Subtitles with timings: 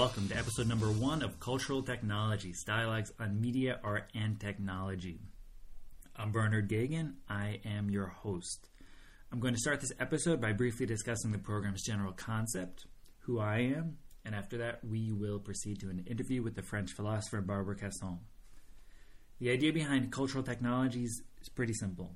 [0.00, 5.20] welcome to episode number one of Cultural Technologies Dialogues on Media, Art, and Technology.
[6.16, 7.16] I'm Bernard Geoghegan.
[7.28, 8.70] I am your host.
[9.30, 12.86] I'm going to start this episode by briefly discussing the program's general concept,
[13.18, 16.92] who I am, and after that, we will proceed to an interview with the French
[16.92, 18.20] philosopher Barbara Cassin.
[19.38, 22.14] The idea behind cultural technologies is pretty simple.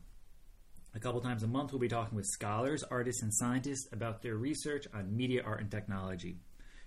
[0.95, 4.37] A couple times a month, we'll be talking with scholars, artists, and scientists about their
[4.37, 6.39] research on media, art, and technology.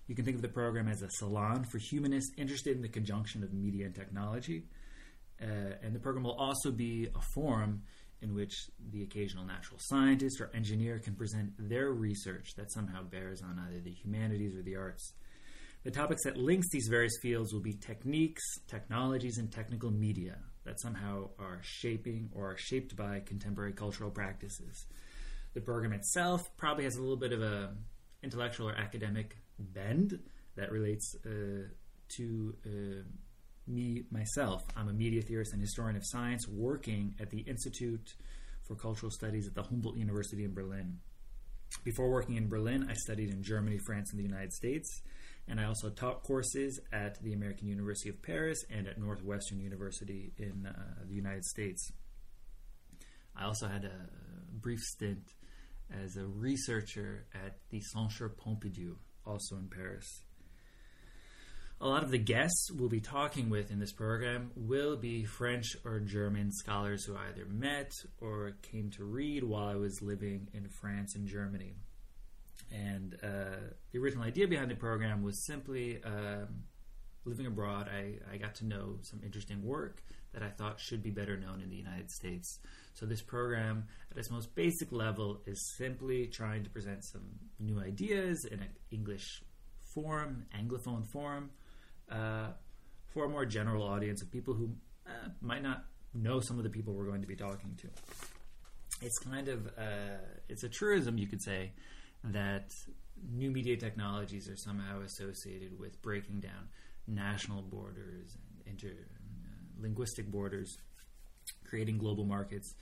[0.07, 3.43] You can think of the program as a salon for humanists interested in the conjunction
[3.43, 4.63] of media and technology.
[5.41, 7.83] Uh, and the program will also be a forum
[8.21, 8.53] in which
[8.91, 13.80] the occasional natural scientist or engineer can present their research that somehow bears on either
[13.80, 15.13] the humanities or the arts.
[15.83, 20.81] The topics that links these various fields will be techniques, technologies, and technical media that
[20.81, 24.85] somehow are shaping or are shaped by contemporary cultural practices.
[25.53, 27.75] The program itself probably has a little bit of a
[28.23, 30.19] intellectual or academic bend
[30.55, 31.67] that relates uh,
[32.17, 33.03] to uh,
[33.67, 34.63] me myself.
[34.75, 38.13] I'm a media theorist and historian of science working at the Institute
[38.67, 41.00] for Cultural Studies at the Humboldt University in Berlin.
[41.83, 45.02] Before working in Berlin, I studied in Germany, France, and the United States,
[45.47, 50.33] and I also taught courses at the American University of Paris and at Northwestern University
[50.38, 51.91] in uh, the United States.
[53.35, 54.08] I also had a
[54.52, 55.33] brief stint
[55.91, 58.95] as a researcher at the Centre Pompidou,
[59.28, 60.23] also in Paris.
[61.80, 65.78] A lot of the guests we'll be talking with in this program will be French
[65.86, 70.47] or German scholars who I either met or came to read while I was living
[70.53, 71.75] in France and Germany.
[72.72, 73.58] And uh,
[73.92, 76.64] the original idea behind the program was simply um,
[77.28, 80.02] living abroad, I, I got to know some interesting work
[80.33, 82.59] that I thought should be better known in the United States.
[82.94, 87.24] So, this program, at its most basic level, is simply trying to present some
[87.59, 89.44] new ideas in an English
[89.94, 91.51] form, Anglophone form,
[92.12, 92.50] uh,
[93.13, 94.69] for a more general audience of people who
[95.06, 97.88] uh, might not know some of the people we're going to be talking to.
[99.01, 100.18] It's kind of uh,
[100.50, 101.72] it's a truism, you could say,
[102.24, 102.74] that
[103.31, 106.69] new media technologies are somehow associated with breaking down
[107.07, 108.38] national borders
[108.69, 110.78] inter uh, linguistic borders,
[111.66, 112.75] creating global markets.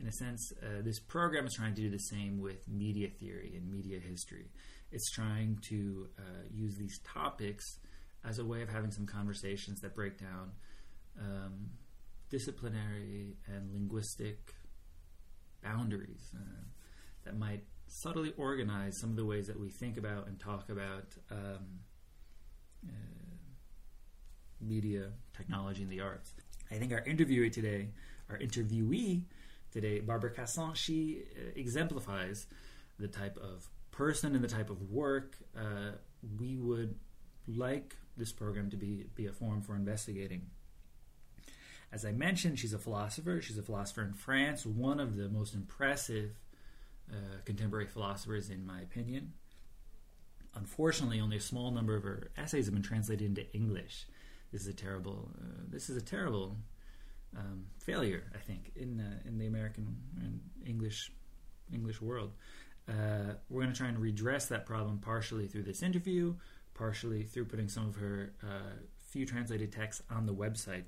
[0.00, 3.54] In a sense, uh, this program is trying to do the same with media theory
[3.56, 4.50] and media history.
[4.92, 7.78] It's trying to uh, use these topics
[8.24, 10.52] as a way of having some conversations that break down
[11.20, 11.70] um,
[12.30, 14.54] disciplinary and linguistic
[15.62, 16.62] boundaries uh,
[17.24, 21.06] that might subtly organize some of the ways that we think about and talk about
[21.30, 21.80] um,
[22.86, 23.18] uh,
[24.60, 26.32] media, technology, and the arts.
[26.70, 27.88] I think our interviewee today,
[28.28, 29.22] our interviewee
[29.72, 32.46] today, Barbara Cassin, she uh, exemplifies
[32.98, 35.92] the type of person and the type of work uh,
[36.38, 36.94] we would
[37.46, 40.42] like this program to be, be a forum for investigating.
[41.90, 43.40] As I mentioned, she's a philosopher.
[43.40, 46.38] She's a philosopher in France, one of the most impressive
[47.10, 49.32] uh, contemporary philosophers, in my opinion.
[50.54, 54.06] Unfortunately, only a small number of her essays have been translated into English.
[54.52, 55.30] This is a terrible.
[55.40, 56.56] Uh, this is a terrible
[57.36, 61.12] um, failure, I think, in uh, in the American and English
[61.72, 62.32] English world.
[62.88, 66.34] Uh, we're going to try and redress that problem partially through this interview,
[66.72, 70.84] partially through putting some of her uh, few translated texts on the website.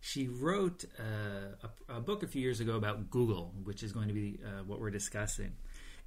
[0.00, 4.08] She wrote uh, a, a, book a few years ago about Google, which is going
[4.08, 5.54] to be uh, what we're discussing.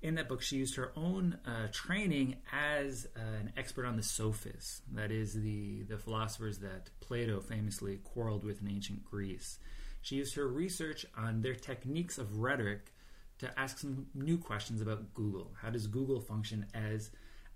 [0.02, 4.04] In that book, she used her own uh, training as uh, an expert on the
[4.04, 9.58] sophists, that is, the, the philosophers that Plato famously quarreled with in ancient Greece.
[10.02, 12.94] She used her research on their techniques of rhetoric
[13.40, 15.52] to ask some new questions about Google.
[15.62, 17.10] How does Google function as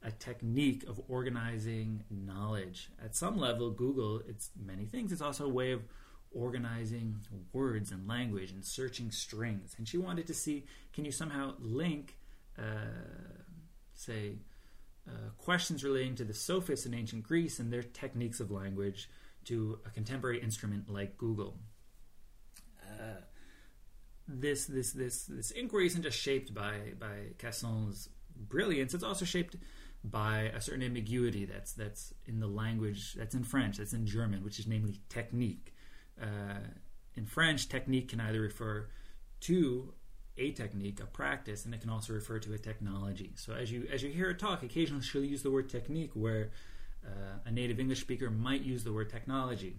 [0.04, 2.90] a technique of organizing knowledge.
[3.04, 5.12] At some level, Google, it's many things.
[5.12, 5.82] It's also a way of
[6.34, 7.18] organizing
[7.54, 9.76] words and language and searching strings.
[9.78, 12.18] And she wanted to see can you somehow link,
[13.94, 14.40] say,
[15.08, 19.10] uh, questions relating to the sophists in ancient Greece and their techniques of language
[19.46, 21.58] to a contemporary instrument like Google.
[22.84, 23.22] Uh,
[24.28, 29.56] this this this this inquiry isn't just shaped by by Cassin's brilliance; it's also shaped
[30.04, 34.44] by a certain ambiguity that's that's in the language that's in French, that's in German,
[34.44, 35.74] which is namely technique.
[36.22, 36.60] Uh,
[37.16, 38.88] in French, technique can either refer
[39.42, 39.94] to
[40.38, 43.32] a technique, a practice, and it can also refer to a technology.
[43.36, 46.52] So as you as you hear her talk, occasionally she'll use the word technique, where
[47.06, 49.76] uh, a native English speaker might use the word technology.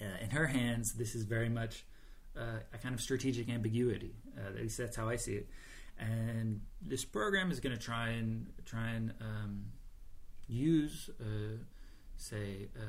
[0.00, 1.84] Uh, in her hands, this is very much
[2.36, 4.14] uh, a kind of strategic ambiguity.
[4.36, 5.48] Uh, at least that's how I see it.
[5.98, 9.66] And this program is going to try and try and um,
[10.48, 11.56] use, uh,
[12.16, 12.80] say, uh,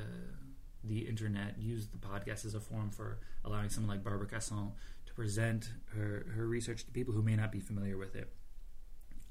[0.83, 4.71] the internet, use the podcast as a form for allowing someone like Barbara Cassin
[5.15, 8.31] present her, her research to people who may not be familiar with it.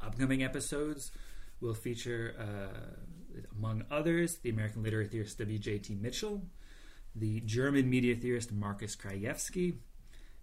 [0.00, 1.10] Upcoming episodes
[1.60, 5.94] will feature, uh, among others, the American literary theorist W.J.T.
[5.94, 6.42] Mitchell,
[7.14, 9.76] the German media theorist Markus Krajewski,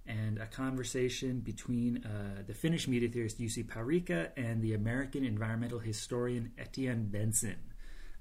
[0.08, 5.80] and a conversation between uh, the Finnish media theorist Jussi Parikka and the American environmental
[5.80, 7.71] historian Etienne Benson.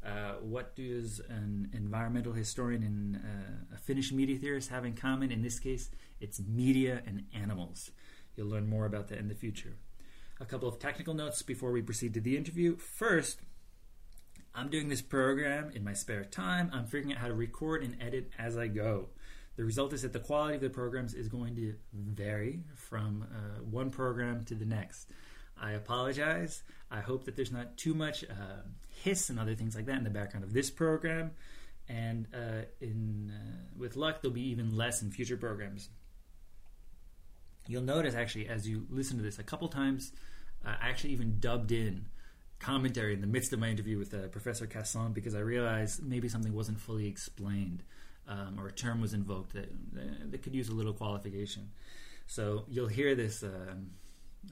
[0.04, 5.30] Uh, what does an environmental historian and uh, a Finnish media theorist have in common?
[5.30, 7.90] In this case, it's media and animals.
[8.36, 9.76] You'll learn more about that in the future.
[10.40, 12.76] A couple of technical notes before we proceed to the interview.
[12.76, 13.40] First,
[14.54, 16.70] I'm doing this program in my spare time.
[16.72, 19.10] I'm figuring out how to record and edit as I go.
[19.56, 23.62] The result is that the quality of the programs is going to vary from uh,
[23.62, 25.10] one program to the next.
[25.60, 26.62] I apologize.
[26.90, 28.62] I hope that there's not too much uh,
[29.02, 31.32] hiss and other things like that in the background of this program.
[31.88, 35.88] And uh, in uh, with luck, there'll be even less in future programs.
[37.66, 40.12] You'll notice actually as you listen to this a couple times,
[40.64, 42.06] uh, I actually even dubbed in
[42.58, 46.28] commentary in the midst of my interview with uh, Professor Cassin because I realized maybe
[46.28, 47.82] something wasn't fully explained
[48.28, 49.70] um, or a term was invoked that,
[50.30, 51.70] that could use a little qualification.
[52.26, 53.90] So you'll hear this um,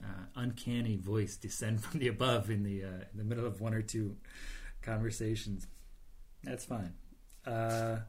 [0.03, 3.73] uh, uncanny voice descend from the above in the uh, in the middle of one
[3.73, 4.17] or two
[4.81, 5.67] conversations.
[6.43, 6.93] That's fine.
[7.45, 7.99] Uh,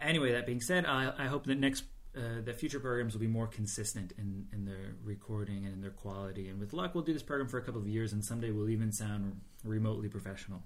[0.00, 1.84] anyway, that being said, I, I hope that next
[2.16, 5.90] uh, that future programs will be more consistent in, in their recording and in their
[5.90, 6.48] quality.
[6.48, 8.68] And with luck, we'll do this program for a couple of years, and someday we'll
[8.68, 10.62] even sound remotely professional.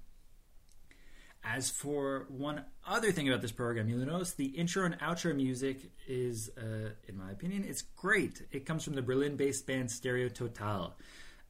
[1.48, 5.92] As for one other thing about this program, you'll notice the intro and outro music
[6.08, 8.42] is, uh, in my opinion, it's great.
[8.50, 10.92] It comes from the Berlin-based band Stereo Total.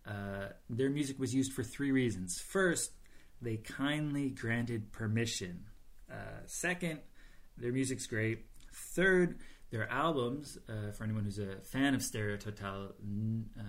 [0.07, 2.39] Uh, their music was used for three reasons.
[2.39, 2.93] First,
[3.41, 5.65] they kindly granted permission.
[6.11, 7.01] Uh, second,
[7.57, 8.45] their music's great.
[8.73, 9.39] Third,
[9.71, 12.93] their albums, uh, for anyone who's a fan of Stereo Total,
[13.59, 13.63] uh,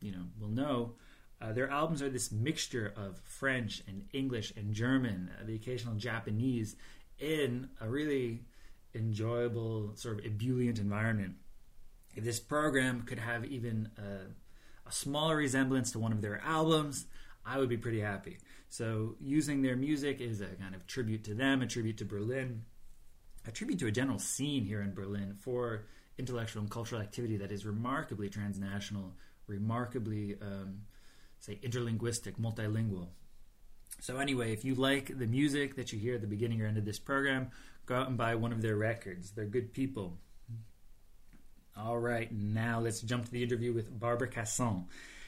[0.00, 0.94] you know, will know
[1.40, 5.94] uh, their albums are this mixture of French and English and German, uh, the occasional
[5.94, 6.76] Japanese,
[7.18, 8.40] in a really
[8.94, 11.34] enjoyable, sort of ebullient environment.
[12.14, 17.06] If this program could have even a, a smaller resemblance to one of their albums,
[17.46, 18.38] I would be pretty happy.
[18.68, 22.64] So, using their music is a kind of tribute to them, a tribute to Berlin,
[23.46, 25.86] a tribute to a general scene here in Berlin for
[26.18, 29.14] intellectual and cultural activity that is remarkably transnational,
[29.46, 30.82] remarkably um,
[31.40, 33.08] say interlinguistic, multilingual.
[34.00, 36.78] So anyway, if you like the music that you hear at the beginning or end
[36.78, 37.50] of this program,
[37.86, 39.32] go out and buy one of their records.
[39.32, 40.18] They're good people.
[41.76, 44.86] All right, now let's jump to the interview with Barbara Cassin.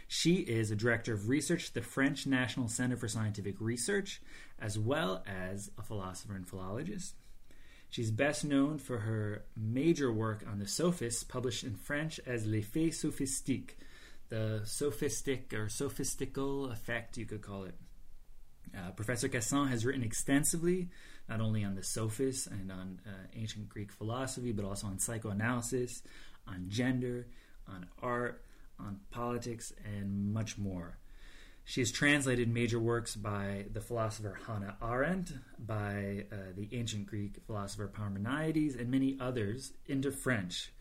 [0.08, 4.20] She is a director of research at the French National Center for Scientific Research,
[4.58, 7.14] as well as a philosopher and philologist.
[7.88, 12.90] She's best known for her major work on the sophists, published in French as L'Effet
[12.90, 13.78] sophistique,
[14.32, 17.74] the sophistic or sophistical effect, you could call it.
[18.74, 20.88] Uh, Professor Cassin has written extensively,
[21.28, 26.02] not only on the sophists and on uh, ancient Greek philosophy, but also on psychoanalysis,
[26.48, 27.26] on gender,
[27.68, 28.42] on art,
[28.80, 30.96] on politics, and much more.
[31.64, 37.36] She has translated major works by the philosopher Hannah Arendt, by uh, the ancient Greek
[37.46, 40.72] philosopher Parmenides, and many others into French.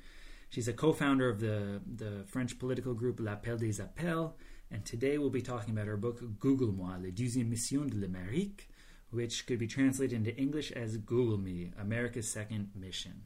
[0.51, 4.34] She's a co founder of the, the French political group L'Appel des Appels,
[4.70, 8.67] and today we'll be talking about her book Google Moi, La Deuxième Mission de l'Amérique,
[9.12, 13.22] which could be translated into English as Google Me, America's Second Mission.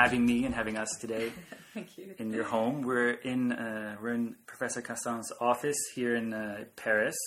[0.00, 1.30] Having me and having us today.
[1.74, 2.14] Thank you.
[2.18, 7.18] In your home, we're in uh, we're in Professor Cassin's office here in uh, Paris.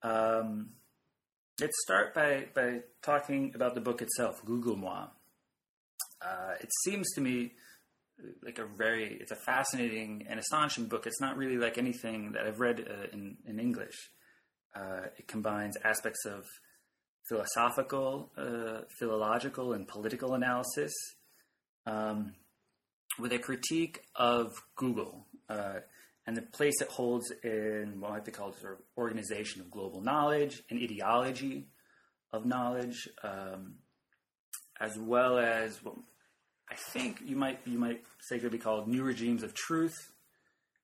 [0.00, 0.70] Um,
[1.60, 5.06] let's start by by talking about the book itself, Google Moi.
[6.22, 7.54] Uh, it seems to me
[8.44, 11.08] like a very it's a fascinating and astonishing book.
[11.08, 14.10] It's not really like anything that I've read uh, in in English.
[14.76, 16.44] Uh, it combines aspects of
[17.28, 20.94] philosophical, uh, philological, and political analysis.
[21.86, 22.34] Um,
[23.18, 25.80] with a critique of Google uh,
[26.26, 30.00] and the place it holds in what might be called sort of organization of global
[30.00, 31.68] knowledge and ideology
[32.32, 33.74] of knowledge, um,
[34.80, 35.94] as well as what
[36.70, 40.12] I think you might you might say could be called new regimes of truth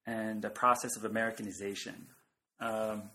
[0.06, 2.06] and a process of Americanization.
[2.60, 3.10] Um,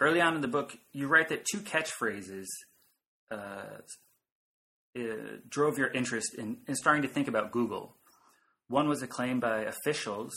[0.00, 2.46] early on in the book, you write that two catchphrases
[3.30, 3.80] uh,
[4.96, 7.94] uh, drove your interest in, in starting to think about Google.
[8.68, 10.32] One was a claim by officials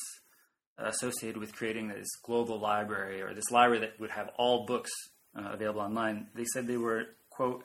[0.77, 4.91] associated with creating this global library or this library that would have all books
[5.37, 6.27] uh, available online.
[6.35, 7.63] They said they were, quote,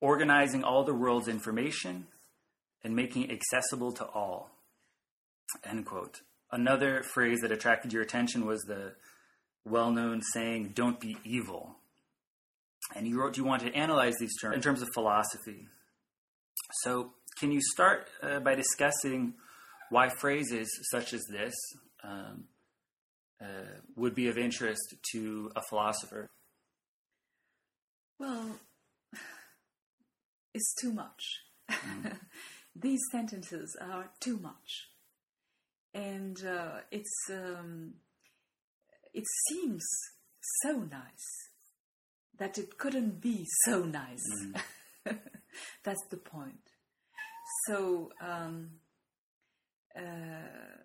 [0.00, 2.06] organizing all the world's information
[2.84, 4.50] and making it accessible to all,
[5.64, 6.20] end quote.
[6.52, 8.94] Another phrase that attracted your attention was the
[9.64, 11.76] well known saying, don't be evil.
[12.94, 15.66] And you wrote you want to analyze these terms in terms of philosophy.
[16.82, 19.34] So, can you start uh, by discussing
[19.90, 21.54] why phrases such as this
[22.02, 22.44] um,
[23.40, 26.28] uh, would be of interest to a philosopher?
[28.18, 28.58] Well,
[30.54, 31.22] it's too much.
[31.70, 32.16] Mm.
[32.74, 34.90] These sentences are too much.
[35.94, 37.94] And uh, it's, um,
[39.14, 39.82] it seems
[40.62, 41.50] so nice
[42.38, 44.24] that it couldn't be so nice.
[45.06, 45.18] Mm.
[45.84, 46.72] That's the point.
[47.68, 48.70] So, um,
[49.96, 50.82] uh,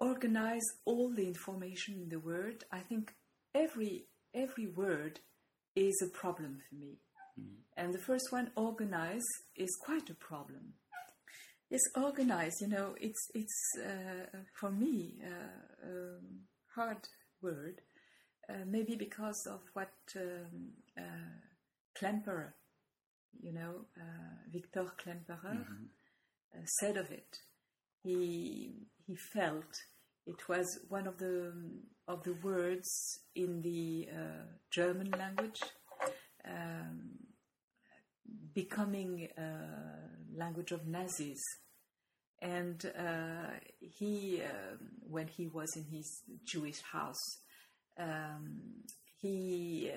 [0.00, 2.64] organize all the information in the word.
[2.70, 3.14] I think
[3.54, 5.20] every every word
[5.76, 6.98] is a problem for me.
[7.40, 7.56] Mm.
[7.76, 9.26] And the first one, organize,
[9.56, 10.74] is quite a problem.
[11.70, 12.54] Yes, organize.
[12.60, 16.18] You know, it's it's uh, for me uh, a
[16.74, 17.08] hard
[17.42, 17.80] word.
[18.48, 21.34] Uh, maybe because of what um, uh,
[21.98, 22.52] Klemperer,
[23.40, 25.84] you know, uh, Victor Klemperer, mm-hmm.
[26.56, 27.38] Uh, said of it.
[28.04, 29.82] He he felt
[30.24, 31.52] it was one of the
[32.06, 32.88] of the words
[33.34, 35.60] in the uh, German language
[36.46, 37.10] um,
[38.54, 41.42] becoming a uh, language of Nazis.
[42.40, 47.38] And uh, he, um, when he was in his Jewish house,
[47.98, 48.60] um,
[49.20, 49.90] he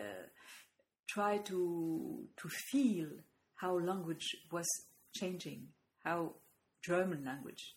[1.07, 3.07] tried to to feel
[3.55, 4.67] how language was
[5.15, 5.67] changing,
[6.03, 6.33] how
[6.83, 7.75] German language,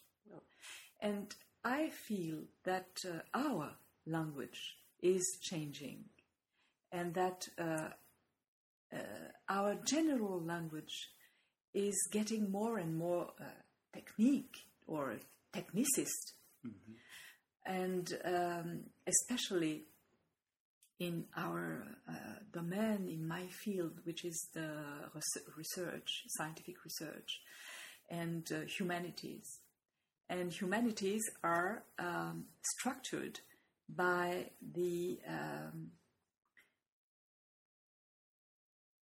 [1.01, 1.35] and
[1.65, 3.73] I feel that uh, our
[4.07, 6.05] language is changing
[6.93, 7.89] and that uh,
[8.93, 8.97] uh,
[9.49, 11.11] our general language
[11.75, 13.45] is getting more and more uh,
[13.95, 14.57] technique
[14.87, 15.17] or
[15.55, 16.33] technicist.
[16.67, 16.93] Mm-hmm.
[17.67, 19.85] And um, especially
[21.01, 22.13] in our uh,
[22.53, 24.71] domain, in my field, which is the
[25.57, 27.41] research, scientific research,
[28.11, 29.61] and uh, humanities.
[30.29, 32.45] And humanities are um,
[32.77, 33.41] structured
[33.89, 35.89] by the um,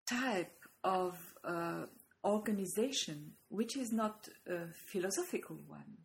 [0.09, 1.87] type of uh,
[2.23, 5.97] organization which is not a philosophical one,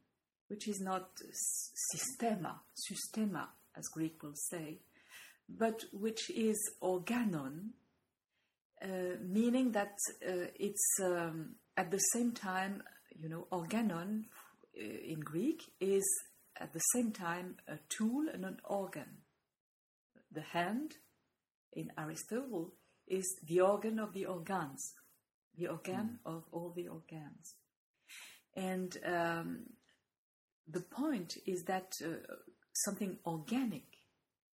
[0.48, 1.10] which is not
[1.92, 4.78] systema, systema, as Greek will say,
[5.58, 7.74] but which is organon,
[8.82, 12.82] uh, meaning that uh, it's um, at the same time,
[13.18, 14.26] you know, organon
[14.76, 16.04] uh, in Greek is
[16.60, 19.18] at the same time a tool and an organ.
[20.30, 20.96] The hand
[21.72, 22.74] in Aristotle
[23.06, 24.94] is the organ of the organs,
[25.56, 26.34] the organ mm.
[26.34, 27.56] of all the organs.
[28.54, 29.66] And um,
[30.68, 32.34] the point is that uh,
[32.72, 33.84] something organic,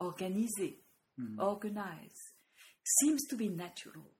[0.01, 0.77] organisé,
[1.19, 1.39] mm.
[1.39, 2.33] organized,
[3.01, 4.11] seems to be natural.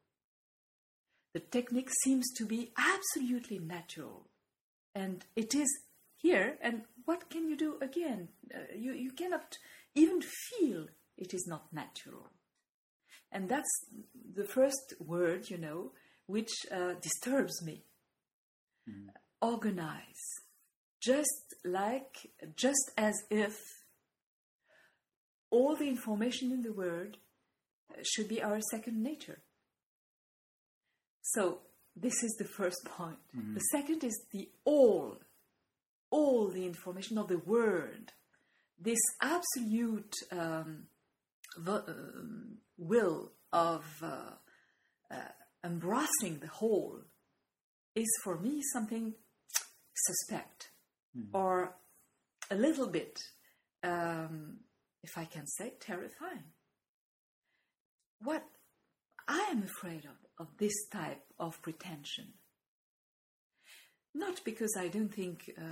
[1.33, 4.27] The technique seems to be absolutely natural.
[4.95, 5.69] And it is
[6.15, 8.29] here, and what can you do again?
[8.53, 9.57] Uh, you, you cannot
[9.93, 10.87] even feel
[11.17, 12.31] it is not natural.
[13.31, 13.85] And that's
[14.35, 15.91] the first word, you know,
[16.25, 17.83] which uh, disturbs me.
[18.89, 19.09] Mm.
[19.41, 20.23] Organize.
[21.01, 23.59] Just like, just as if
[25.49, 27.17] all the information in the world
[28.03, 29.39] should be our second nature.
[31.21, 31.59] So,
[31.95, 33.17] this is the first point.
[33.35, 33.55] Mm-hmm.
[33.55, 35.17] The second is the all
[36.09, 38.13] all the information of the world.
[38.79, 40.83] this absolute um,
[41.57, 44.33] the, um, will of uh,
[45.09, 45.15] uh,
[45.63, 46.99] embracing the whole
[47.95, 49.13] is for me something
[49.95, 50.69] suspect
[51.17, 51.25] mm.
[51.33, 51.75] or
[52.51, 53.17] a little bit,
[53.83, 54.57] um,
[55.07, 56.51] if I can say, terrifying.
[58.19, 58.43] What
[59.27, 62.33] I am afraid of, of this type of pretension
[64.17, 65.63] not because I don't think uh,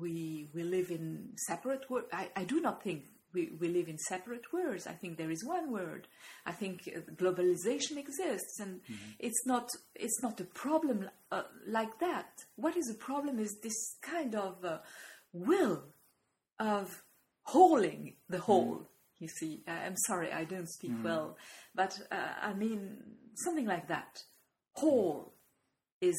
[0.00, 2.08] we we live in separate worlds.
[2.12, 4.86] I, I do not think we, we live in separate worlds.
[4.86, 6.08] I think there is one word.
[6.46, 9.10] I think uh, globalization exists, and mm-hmm.
[9.18, 12.30] it's not it's not a problem uh, like that.
[12.56, 14.78] What is a problem is this kind of uh,
[15.32, 15.84] will
[16.58, 17.02] of
[17.54, 18.74] holding the whole.
[18.76, 18.86] Mm.
[19.20, 21.36] You see, I- I'm sorry, I don't speak well,
[21.74, 22.80] but uh, I mean
[23.44, 24.22] something like that.
[24.74, 25.32] Whole
[26.00, 26.18] is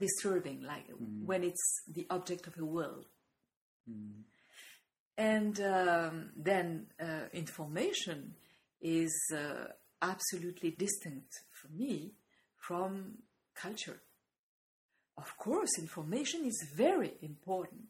[0.00, 0.86] disturbing, like
[1.24, 3.04] when it's the object of a will.
[5.16, 8.34] And um, then uh, information
[8.80, 9.66] is uh,
[10.02, 12.14] absolutely distinct for me
[12.56, 13.18] from
[13.54, 14.00] culture.
[15.16, 17.82] Of course, information is very important,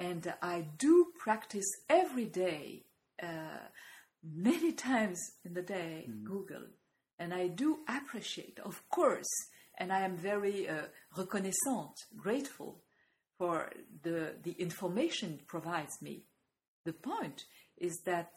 [0.00, 2.84] and I do practice every day,
[3.22, 3.68] uh,
[4.24, 6.66] many times in the day, Google,
[7.18, 9.28] and I do appreciate, of course,
[9.78, 12.82] and I am very uh, reconnaissant, grateful
[13.38, 13.70] for
[14.02, 16.24] the the information it provides me.
[16.84, 17.44] The point
[17.76, 18.32] is that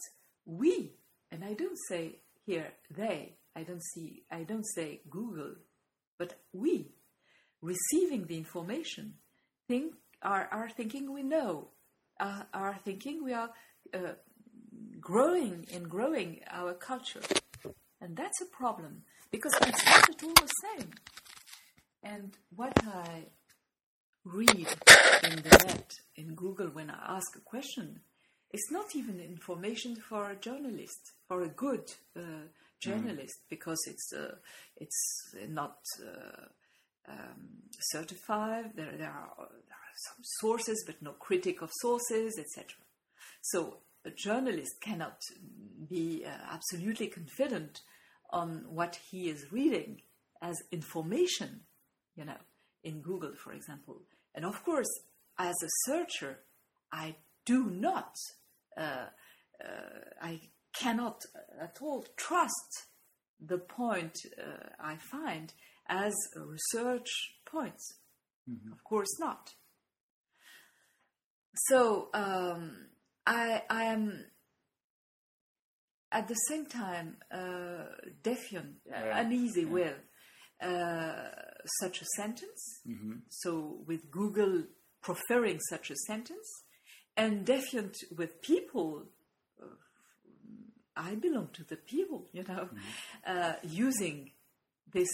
[0.45, 0.95] we,
[1.31, 5.55] and I don't say here they, I don't see, I don't say Google,
[6.19, 6.91] but we,
[7.61, 9.13] receiving the information,
[9.67, 9.93] think
[10.23, 11.69] are, are thinking we know,
[12.19, 13.49] are, are thinking we are
[13.93, 14.13] uh,
[14.99, 17.21] growing and growing our culture,
[18.01, 20.91] and that's a problem because it's not at all the same.
[22.03, 23.25] And what I
[24.25, 24.67] read
[25.23, 28.01] in the net, in Google, when I ask a question,
[28.51, 32.21] it's not even information for a journalist, for a good uh,
[32.79, 34.35] journalist, because it's uh,
[34.77, 36.45] it's not uh,
[37.07, 38.71] um, certified.
[38.75, 42.65] There, there are there are some sources, but no critic of sources, etc.
[43.41, 45.17] So a journalist cannot
[45.89, 47.81] be uh, absolutely confident
[48.31, 50.01] on what he is reading
[50.41, 51.61] as information,
[52.15, 52.37] you know,
[52.83, 54.01] in Google, for example.
[54.35, 54.89] And of course,
[55.37, 56.39] as a searcher,
[56.91, 58.15] I do not,
[58.77, 59.07] uh,
[59.63, 59.67] uh,
[60.21, 60.41] I
[60.73, 61.21] cannot
[61.61, 62.87] at all trust
[63.39, 65.53] the point uh, I find
[65.87, 67.09] as a research
[67.45, 67.95] points.
[68.71, 69.53] Of course not.
[71.69, 72.87] So um,
[73.25, 74.25] I, I am
[76.11, 77.85] at the same time uh,
[78.21, 79.19] defiant, uh, Yeah.
[79.19, 79.97] uneasy with
[80.61, 81.29] uh,
[81.79, 82.81] such a sentence.
[83.29, 84.63] So with Google
[85.01, 86.47] preferring such a sentence,
[87.17, 89.03] and defiant with people.
[89.61, 89.65] uh,
[90.95, 92.69] I belong to the people, you know,
[93.25, 94.31] uh, using
[94.93, 95.09] this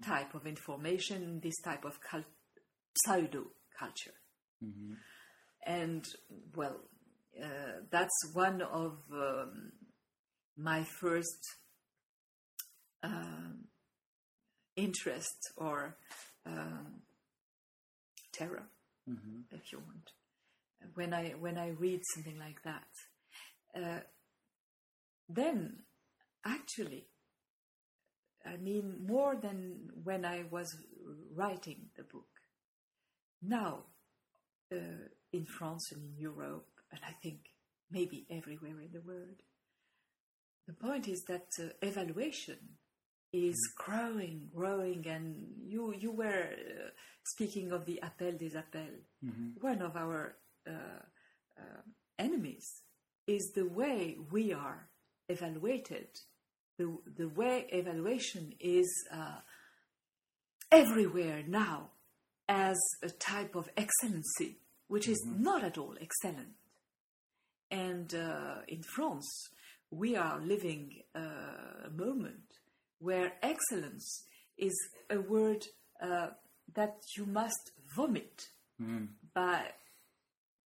[0.00, 2.24] type of information, this type of cul-
[3.04, 3.44] pseudo
[3.78, 4.14] culture.
[5.66, 6.04] And,
[6.54, 6.76] well,
[7.42, 9.72] uh, that's one of um,
[10.56, 11.40] my first
[13.02, 13.64] um,
[14.76, 15.96] interest or
[16.46, 17.02] um,
[18.32, 18.68] terror,
[19.52, 20.10] if you want.
[20.94, 22.86] When I when I read something like that,
[23.74, 24.00] uh,
[25.28, 25.82] then
[26.44, 27.08] actually,
[28.46, 30.76] I mean more than when I was
[31.34, 32.28] writing the book.
[33.42, 33.84] Now,
[34.72, 34.76] uh,
[35.32, 37.38] in France and in Europe, and I think
[37.90, 39.42] maybe everywhere in the world,
[40.66, 42.58] the point is that uh, evaluation
[43.32, 46.90] is growing, growing, and you you were uh,
[47.24, 49.04] speaking of the appel des appels.
[49.60, 51.02] One of our uh,
[51.58, 51.82] uh,
[52.18, 52.82] enemies
[53.26, 54.88] is the way we are
[55.28, 56.08] evaluated,
[56.78, 59.40] the the way evaluation is uh,
[60.70, 61.90] everywhere now
[62.48, 64.58] as a type of excellency,
[64.88, 66.54] which is not at all excellent.
[67.70, 69.48] And uh, in France,
[69.90, 72.58] we are living uh, a moment
[72.98, 74.24] where excellence
[74.56, 74.74] is
[75.10, 75.64] a word
[76.00, 76.28] uh,
[76.74, 78.48] that you must vomit
[79.34, 79.72] by.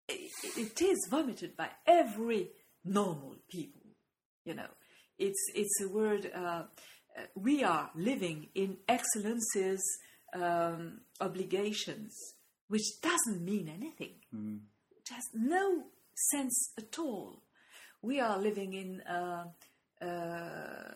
[0.08, 2.50] It, it is vomited by every
[2.84, 3.80] normal people.
[4.44, 4.68] You know,
[5.18, 6.30] it's it's a word.
[6.34, 6.64] Uh,
[7.16, 9.82] uh, we are living in excellence's
[10.34, 12.16] um, obligations,
[12.68, 14.14] which doesn't mean anything.
[14.98, 15.84] It has no
[16.32, 17.42] sense at all.
[18.02, 19.44] We are living in uh,
[20.02, 20.94] uh,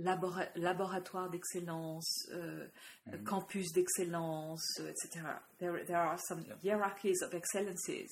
[0.00, 5.40] labora- laboratoire d'excellence, uh, campus d'excellence, etc.
[5.58, 8.10] There, there are some hierarchies of excellences.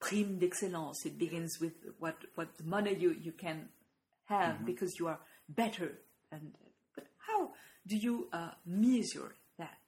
[0.00, 1.04] Prime d'excellence.
[1.04, 3.68] It begins with what, what money you, you can
[4.30, 5.98] have because you are better.
[6.32, 6.52] And
[6.94, 7.50] but how
[7.86, 9.78] do you uh, measure that?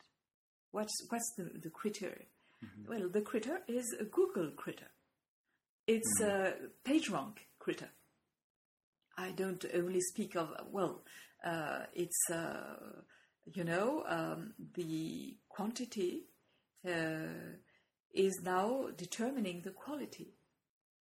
[0.70, 2.26] What's what's the, the criteria?
[2.88, 4.90] Well, the critter is a Google critter.
[5.86, 7.88] It's a PageRank critter.
[9.18, 11.02] I don't only speak of well,
[11.44, 12.76] uh, it's uh,
[13.52, 16.26] you know um, the quantity
[16.86, 17.58] uh,
[18.14, 20.34] is now determining the quality.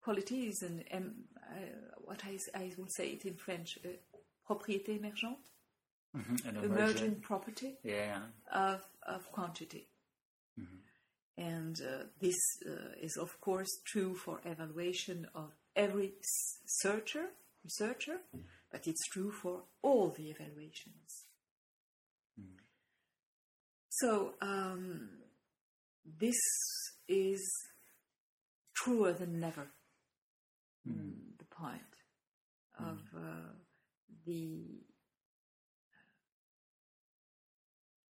[0.03, 1.34] Quality is an uh,
[2.03, 3.89] what I, I will say it in French, uh,
[4.47, 5.51] propriété émergente,
[6.13, 7.21] An emergent emergent.
[7.21, 8.21] property Yeah.
[8.51, 9.87] of, of quantity.
[11.37, 16.13] And uh, this uh, is, of course, true for evaluation of every
[16.65, 17.25] searcher,
[17.65, 18.21] researcher,
[18.71, 21.25] but it's true for all the evaluations.
[23.89, 25.09] So um,
[26.05, 26.39] this
[27.09, 27.41] is
[28.75, 29.67] truer than never.
[30.87, 31.81] Mm, the point
[32.79, 33.53] of uh,
[34.25, 34.83] the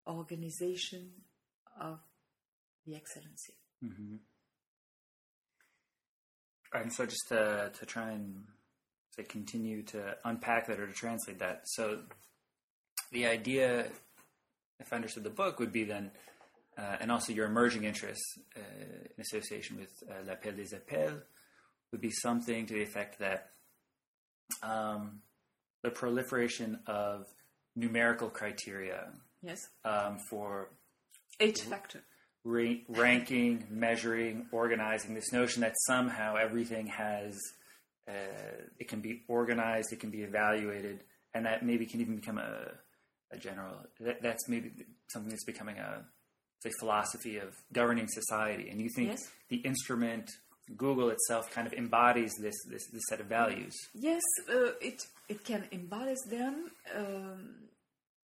[0.07, 1.11] organization
[1.81, 1.99] of
[2.87, 3.55] the excellency.
[6.73, 8.45] And so, just to, to try and
[9.17, 12.01] to continue to unpack that or to translate that, so
[13.13, 13.87] the idea,
[14.81, 16.11] if I understood the book, would be then,
[16.77, 18.61] uh, and also your emerging interests uh,
[19.17, 21.23] in association with uh, L'Appel des Appels,
[21.95, 23.51] would be something to the effect that
[24.65, 25.21] um,
[25.85, 27.27] the proliferation of
[27.77, 30.71] numerical criteria Yes, um, for
[31.39, 32.03] H factor.
[32.45, 35.15] ra- ranking, measuring, organizing.
[35.15, 37.39] This notion that somehow everything has,
[38.09, 38.13] uh,
[38.81, 42.73] it can be organized, it can be evaluated, and that maybe can even become a,
[43.31, 43.77] a general.
[44.01, 44.73] That, that's maybe
[45.13, 46.05] something that's becoming a,
[46.63, 48.69] say, philosophy of governing society.
[48.71, 49.31] And you think Yes.
[49.51, 50.31] the instrument
[50.77, 53.75] Google itself kind of embodies this this, this set of values.
[53.95, 56.71] Yes, uh, it it can embody them.
[56.95, 57.55] Um,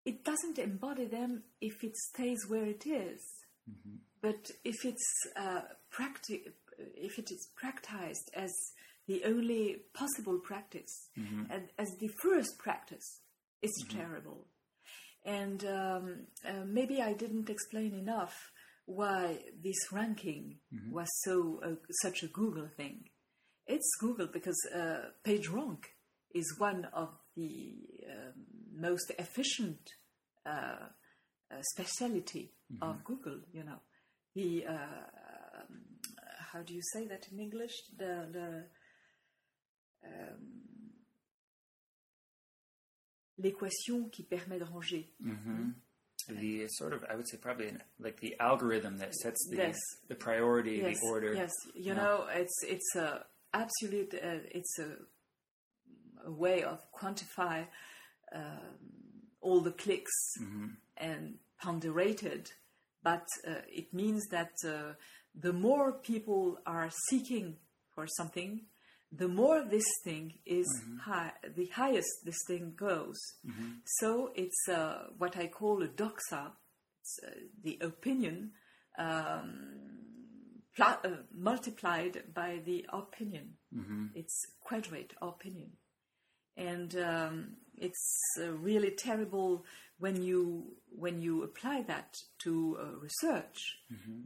[0.05, 3.21] it doesn't embody them if it stays where it is.
[4.21, 5.61] But if it's uh,
[5.93, 8.51] practi- if it is practiced as
[9.07, 11.09] the only possible practice,
[11.51, 13.21] and as the first practice,
[13.61, 14.45] it's terrible.
[15.25, 16.15] And um,
[16.47, 18.51] uh, maybe I didn't explain enough
[18.89, 20.57] why this ranking
[20.91, 23.03] was so uh, such a Google thing.
[23.67, 25.83] It's Google because uh, PageRank
[26.33, 27.75] is one of the
[28.09, 28.33] um,
[28.75, 29.79] most efficient
[30.43, 33.39] uh, uh, speciality of Google.
[33.53, 33.79] You know,
[34.33, 35.81] the uh, um,
[36.51, 37.73] how do you say that in English?
[37.95, 38.65] The the
[40.03, 40.69] um,
[43.37, 45.13] l'équation qui permet de ranger.
[46.35, 49.77] The sort of, I would say, probably an, like the algorithm that sets the Yes.
[50.07, 51.33] the priority, yes, the order.
[51.33, 51.95] Yes, you Yeah.
[51.95, 54.13] know, it's it's a absolute.
[54.13, 54.89] Uh, it's a,
[56.25, 57.65] a way of quantify
[58.33, 58.77] um,
[59.41, 60.67] all the clicks Mm-hmm.
[60.97, 62.51] and ponderated,
[63.03, 64.93] but uh, it means that uh,
[65.35, 67.57] the more people are seeking
[67.93, 68.61] for something,
[69.11, 70.97] the more this thing is Mm-hmm.
[70.99, 73.17] high, the highest this thing goes.
[73.85, 76.51] So it's uh, what I call a doxa,
[77.01, 77.31] it's uh,
[77.63, 78.51] the opinion
[78.97, 79.51] um,
[80.75, 83.55] pla- uh, multiplied by the opinion.
[84.15, 85.71] It's quadrate opinion.
[86.57, 89.65] And um, it's uh, really terrible
[89.97, 93.57] when you when you apply that to uh, research,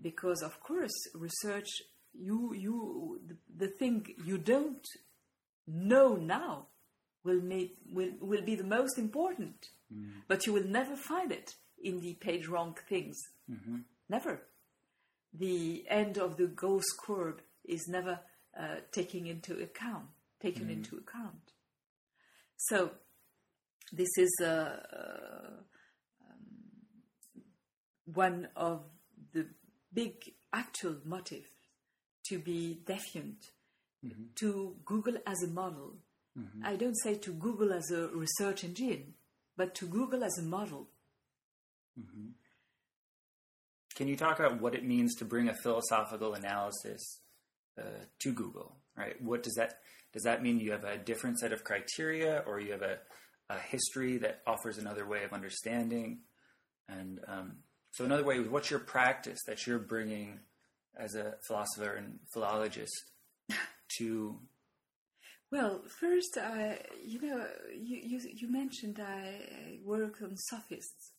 [0.01, 1.69] because of course research
[2.13, 4.85] you you the, the thing you don't
[5.67, 6.67] know now
[7.23, 9.69] will make will, will be the most important,
[10.27, 13.17] but you will never find it in the page wrong things.
[14.09, 14.41] Never.
[15.33, 18.19] The end of the Gauss curve is never
[18.59, 20.09] uh, taking into account
[20.43, 21.53] taken into account.
[22.57, 22.91] So
[23.91, 24.77] this is uh, uh,
[26.21, 27.43] um,
[28.05, 28.83] one of
[29.33, 29.47] the
[29.93, 30.13] big
[30.51, 31.47] actual motives
[32.29, 33.51] to be defiant
[34.35, 35.95] to Google as a model.
[36.63, 39.13] I don't say to Google as a research engine,
[39.55, 40.87] but to Google as a model.
[43.95, 47.19] Can you talk about what it means to bring a philosophical analysis
[47.79, 48.77] uh, to Google?
[48.97, 49.21] Right?
[49.21, 49.75] What does that
[50.13, 50.59] does that mean?
[50.59, 52.99] You have a different set of criteria, or you have a,
[53.49, 56.19] a history that offers another way of understanding?
[56.87, 57.57] And um,
[57.91, 60.39] so, another way, is what's your practice that you're bringing
[60.99, 62.93] as a philosopher and philologist
[63.97, 64.39] to?
[65.51, 71.11] Well, first, I, you know, you, you, you mentioned I work on sophists.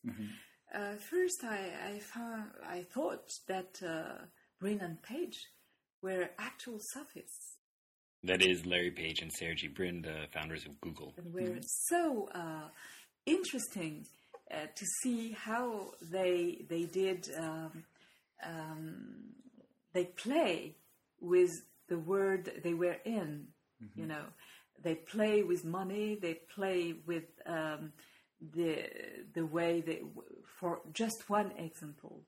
[0.74, 4.24] Uh, first, I, I found I thought that uh,
[4.60, 5.38] Brin and Page
[6.02, 7.56] were actual sophists
[8.24, 11.14] That is Larry Page and Sergey Brin, the founders of Google.
[11.16, 12.68] and were so uh,
[13.26, 14.04] interesting
[14.50, 17.84] uh, to see how they they did um,
[18.44, 19.34] um,
[19.94, 20.76] they play
[21.20, 21.50] with
[21.88, 23.48] the word they were in.
[23.96, 24.24] You know,
[24.82, 26.16] they play with money.
[26.20, 27.92] They play with um,
[28.40, 28.88] the
[29.34, 30.00] the way they.
[30.58, 32.22] For just one example,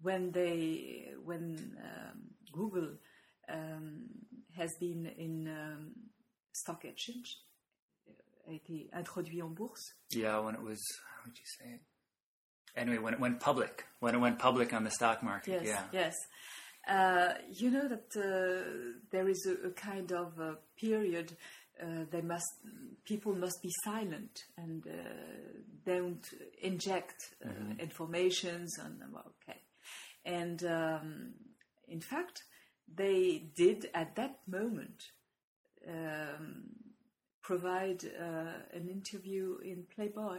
[0.00, 2.18] when they when um,
[2.52, 2.90] Google
[3.48, 4.02] um,
[4.56, 5.92] has been in um,
[6.52, 7.36] stock exchange,
[8.48, 9.94] a été introduit en bourse.
[10.10, 10.80] Yeah, when it was,
[11.16, 11.80] how would you say it?
[12.76, 15.82] Anyway, when it went public, when it went public on the stock market, Yes, yeah.
[15.92, 16.14] yes.
[16.88, 21.36] Uh, you know that uh, there is a, a kind of a period
[21.80, 22.58] uh, they must
[23.04, 24.92] people must be silent and uh,
[25.86, 26.26] don't
[26.60, 27.14] inject
[27.44, 29.58] uh, informations and well, okay.
[30.24, 31.34] And um,
[31.88, 32.42] in fact
[32.94, 35.02] they did at that moment
[35.88, 36.64] um,
[37.42, 40.38] provide uh, an interview in Playboy.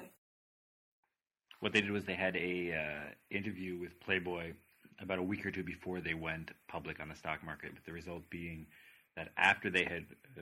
[1.59, 4.53] What they did was they had a uh, interview with Playboy
[4.99, 7.91] about a week or two before they went public on the stock market, with the
[7.91, 8.67] result being
[9.15, 10.05] that after they had
[10.37, 10.41] uh,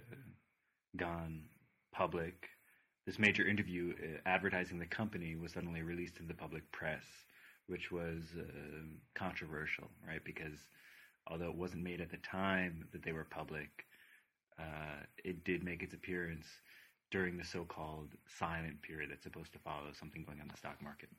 [0.97, 1.43] gone
[1.93, 2.47] public,
[3.05, 7.03] this major interview uh, advertising the company was suddenly released to the public press,
[7.67, 8.43] which was uh,
[9.15, 10.23] controversial, right?
[10.23, 10.59] Because
[11.27, 13.85] although it wasn't made at the time that they were public,
[14.59, 16.45] uh, it did make its appearance
[17.09, 18.09] during the so-called
[18.39, 21.09] silent period that's supposed to follow something going on the stock market.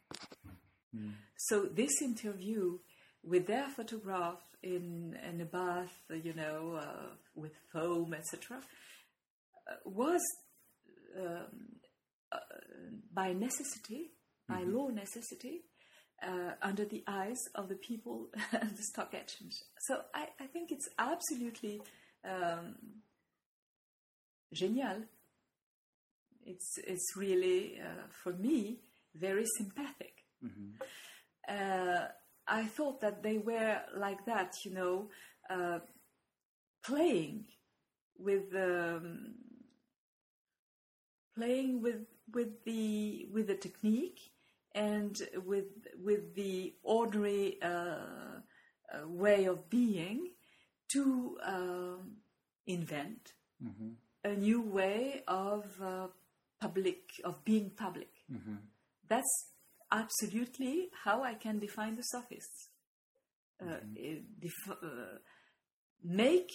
[1.36, 2.78] So this interview
[3.24, 10.22] with their photograph in in a bath, you know, uh, with foam, etc., uh, was
[11.18, 11.78] um,
[12.32, 12.38] uh,
[13.12, 14.12] by necessity,
[14.48, 15.62] by law necessity,
[16.22, 19.54] uh, under the eyes of the people at the stock exchange.
[19.86, 21.80] So I, I think it's absolutely
[22.24, 22.76] um,
[24.52, 25.02] genial.
[26.44, 28.80] It's it's really uh, for me
[29.14, 30.24] very sympathetic.
[31.48, 32.06] Uh,
[32.52, 35.08] I thought that they were like that, you know,
[35.48, 35.78] uh,
[36.84, 37.46] playing
[38.18, 39.34] with um,
[41.34, 42.02] playing with
[42.34, 44.20] with the with the technique
[44.74, 45.70] and with
[46.04, 47.68] with the ordinary uh,
[48.92, 50.32] uh, way of being
[50.92, 52.16] to um
[52.66, 53.32] invent
[54.24, 56.08] a new way of uh,
[56.60, 58.10] public of being public.
[59.08, 59.32] That's
[59.92, 62.68] absolutely how I can define the sophists.
[63.60, 65.18] Uh, eh, def- uh,
[66.02, 66.50] make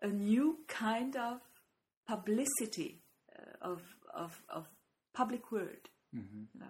[0.00, 1.40] a new kind of
[2.06, 3.02] publicity
[3.36, 3.82] uh, of,
[4.14, 4.66] of, of
[5.12, 5.88] public word.
[6.12, 6.66] You know?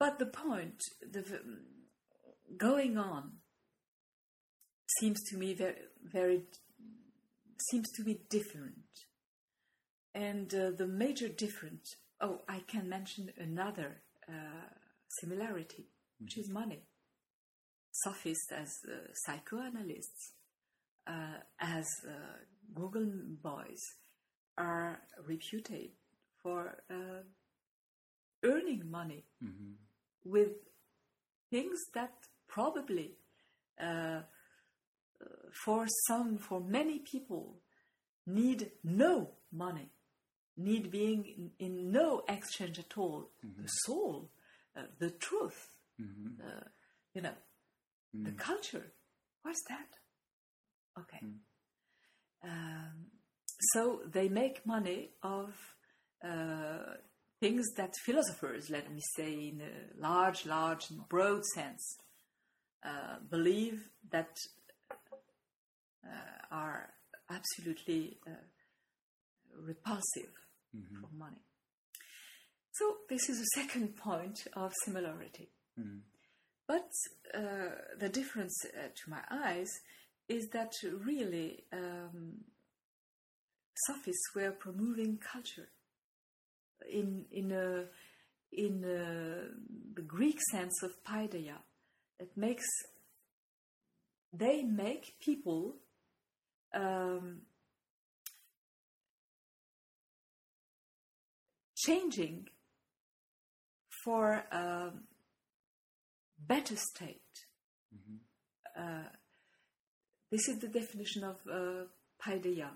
[0.00, 1.24] But the point, the,
[2.56, 3.32] going on,
[4.98, 6.42] seems to me very, very
[7.70, 9.06] seems to be different.
[10.14, 14.68] And uh, the major difference, oh, I can mention another uh,
[15.08, 15.86] similarity,
[16.18, 16.82] which is money.
[17.92, 20.32] Sophists as uh, psychoanalysts,
[21.06, 22.12] uh, as uh,
[22.74, 23.10] Google
[23.42, 23.82] boys,
[24.56, 25.90] are reputed
[26.42, 27.22] for uh,
[28.44, 29.24] earning money
[30.24, 30.52] with
[31.50, 32.12] things that
[32.48, 33.12] probably
[33.80, 34.20] uh,
[35.64, 37.56] for some, for many people,
[38.26, 39.90] need no money,
[40.56, 41.24] need being
[41.58, 43.30] in, in no exchange at all.
[43.42, 44.30] The soul,
[44.76, 45.68] uh, the truth,
[46.00, 46.64] uh,
[47.14, 47.34] you know,
[48.14, 48.92] the culture.
[49.42, 51.00] What's that?
[51.00, 51.20] Okay.
[52.44, 53.06] Um,
[53.72, 55.54] so they make money of
[56.24, 56.96] uh,
[57.40, 61.96] things that philosophers, let me say, in a large, large, broad sense,
[62.84, 64.36] uh, believe that
[66.04, 66.08] uh,
[66.50, 66.90] are
[67.30, 68.18] absolutely
[69.52, 70.32] uh, repulsive
[71.00, 71.42] for money.
[72.72, 75.50] So this is a second point of similarity.
[76.66, 76.90] But
[77.34, 79.70] uh, the difference, uh, to my eyes,
[80.28, 80.72] is that
[81.04, 82.44] really um,
[83.86, 85.68] sophists were promoting culture
[86.90, 87.84] in in a
[88.52, 89.48] in a,
[89.94, 91.56] the Greek sense of paideia.
[92.18, 92.66] It makes
[94.32, 95.76] they make people
[96.74, 97.42] um,
[101.84, 102.48] changing
[104.04, 104.90] for a
[106.38, 107.20] better state.
[108.76, 109.08] Uh,
[110.30, 111.84] this is the definition of uh,
[112.24, 112.70] paideia.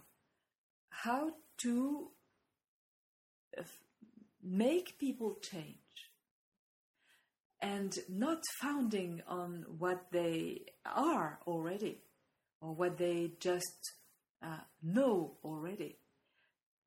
[0.90, 1.31] How
[1.62, 2.09] to
[3.59, 3.62] uh,
[4.42, 5.77] make people change
[7.61, 12.03] and not founding on what they are already
[12.61, 13.92] or what they just
[14.42, 15.97] uh, know already,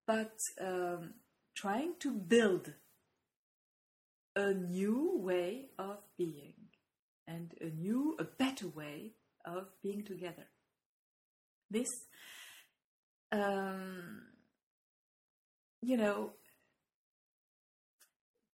[0.06, 1.14] but um,
[1.60, 2.74] trying to build
[4.36, 6.54] a new way of being
[7.28, 9.12] and a new, a better way
[9.45, 10.48] of being together.
[11.69, 11.89] This,
[13.32, 14.22] um,
[15.82, 16.32] you know,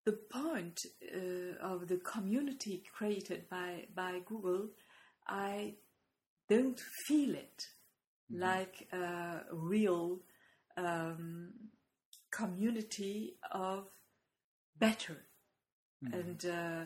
[0.06, 4.70] the point uh, of the community created by, by Google,
[5.28, 5.76] I
[6.50, 7.64] don't feel it
[8.32, 10.20] like a real
[10.78, 11.52] um,
[12.40, 13.86] community of
[14.78, 15.18] better.
[16.14, 16.82] And uh,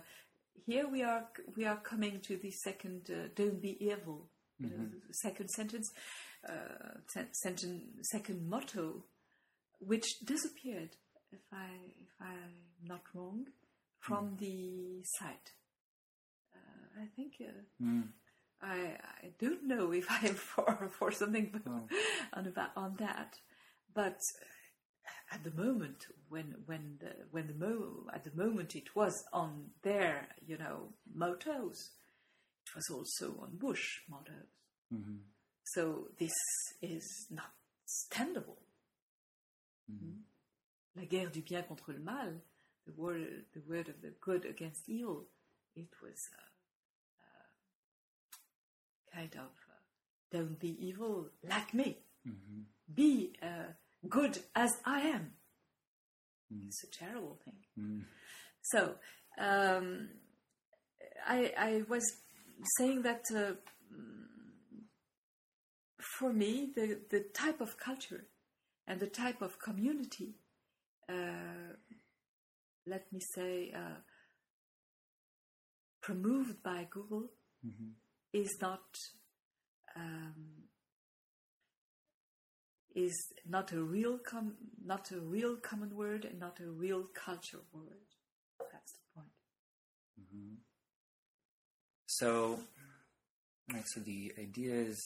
[0.65, 1.23] here we are
[1.57, 4.29] we are coming to the second uh, don't be evil.
[4.59, 5.87] You know, second sentence
[6.47, 8.85] uh, sen- sentence second motto
[9.79, 10.91] which disappeared
[11.31, 11.69] if i
[12.05, 12.55] if i'm
[12.91, 13.45] not wrong
[13.99, 15.49] from the site.
[16.55, 17.83] Uh, i think uh,
[18.61, 21.47] I, I don't know if I'm for for something
[22.33, 23.31] on about on that,
[23.93, 24.19] but
[25.31, 29.71] at the moment when when the when the mo at the moment it was on
[29.83, 31.91] their you know motos,
[32.65, 34.49] it was also on Bush motos.
[35.63, 36.33] So this
[36.81, 37.53] is not
[37.87, 38.57] standable.
[39.91, 40.21] Mm.
[40.95, 42.41] La guerre du bien contre le mal,
[42.85, 45.25] the word the word of the good against evil,
[45.75, 46.17] it was.
[46.37, 46.49] Uh,
[49.13, 49.79] kind of uh,
[50.31, 51.97] don't be evil like me.
[52.93, 53.73] Be uh,
[54.07, 55.33] good as I am.
[56.67, 58.05] It's a terrible thing.
[58.61, 58.95] So
[59.39, 60.09] um,
[61.27, 62.03] I, I was
[62.77, 63.53] saying that uh,
[66.19, 68.25] for me, the, the type of culture
[68.87, 70.35] and the type of community,
[71.07, 71.73] uh,
[72.87, 73.99] let me say, uh,
[76.01, 77.29] promoved by Google
[78.33, 78.81] is not
[79.95, 80.58] um,
[83.05, 87.63] is not a real com- not a real common word and not a real culture
[87.73, 88.07] word.
[88.71, 89.33] That's the point.
[92.07, 92.59] So,
[93.73, 94.99] right, so the idea is,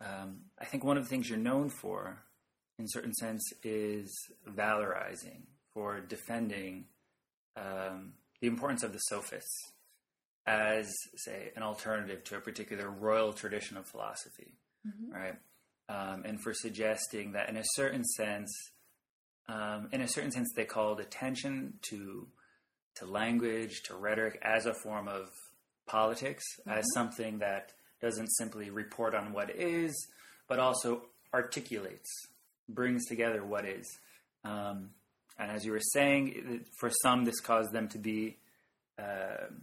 [0.00, 2.18] um, I think one of the things you're known for,
[2.78, 4.10] in certain sense, is
[4.48, 5.42] valorizing,
[5.72, 6.86] for defending
[7.56, 9.72] um, the importance of the sophists
[10.46, 14.58] as, say, an alternative to a particular royal tradition of philosophy,
[15.12, 15.36] right?
[15.88, 18.52] Um, and for suggesting that, in a certain sense,
[19.48, 22.28] um, in a certain sense, they called attention to
[22.96, 25.28] to language, to rhetoric as a form of
[25.86, 29.94] politics, as something that doesn't simply report on what is,
[30.48, 31.02] but also
[31.34, 32.08] articulates,
[32.70, 33.86] brings together what is.
[34.44, 34.90] Um,
[35.38, 38.38] and as you were saying, for some, this caused them to be
[38.98, 39.62] um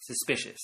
[0.00, 0.58] suspicious,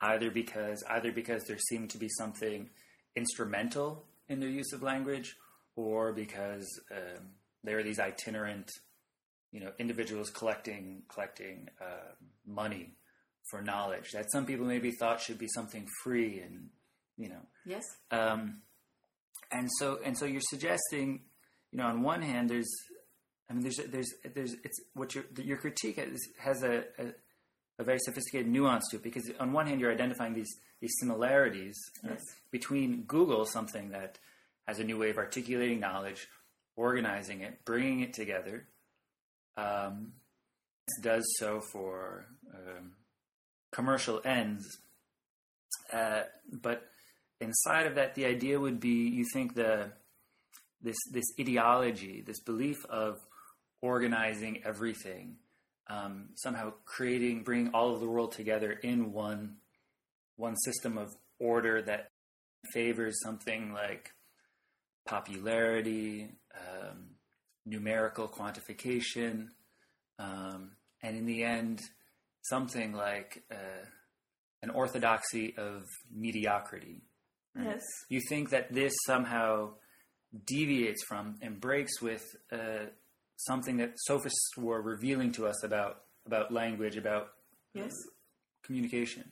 [0.00, 2.70] either because either because there seemed to be something
[3.16, 5.36] instrumental in their use of language,
[5.74, 7.30] or because um,
[7.64, 8.70] there are these itinerant,
[9.52, 12.12] you know, individuals collecting collecting uh,
[12.46, 12.94] money
[13.50, 16.68] for knowledge that some people maybe thought should be something free and
[17.16, 17.84] you know Yes.
[18.10, 18.56] um,
[19.52, 21.20] and so and so you're suggesting,
[21.70, 22.68] you know, on one hand, there's,
[23.48, 27.12] I mean, there's there's there's it's what your your critique has, has a, a
[27.78, 31.76] a very sophisticated nuance to it because on one hand you're identifying these these similarities
[32.04, 32.22] uh, Yes.
[32.50, 34.18] between Google, something that
[34.66, 36.28] has a new way of articulating knowledge,
[36.76, 38.66] organizing it, bringing it together,
[39.56, 40.12] um,
[41.02, 42.92] does so for um,
[43.72, 44.64] commercial ends,
[45.92, 46.84] uh, but
[47.40, 49.92] inside of that, the idea would be you think the
[50.82, 53.18] this this ideology, this belief of
[53.82, 55.36] organizing everything,
[55.88, 59.56] um, somehow creating, bringing all of the world together in one
[60.36, 62.10] one system of order that
[62.72, 64.10] favors something like
[65.06, 67.06] popularity, um,
[67.64, 69.48] numerical quantification,
[70.18, 70.72] um,
[71.02, 71.80] and in the end,
[72.42, 73.84] something like uh,
[74.62, 77.02] an orthodoxy of mediocrity.
[77.54, 77.66] right?
[77.66, 77.82] Yes.
[78.08, 79.74] You think that this somehow
[80.46, 82.86] deviates from and breaks with uh,
[83.36, 87.28] something that sophists were revealing to us about about language, about
[87.74, 87.92] Yes.
[88.64, 89.30] communication.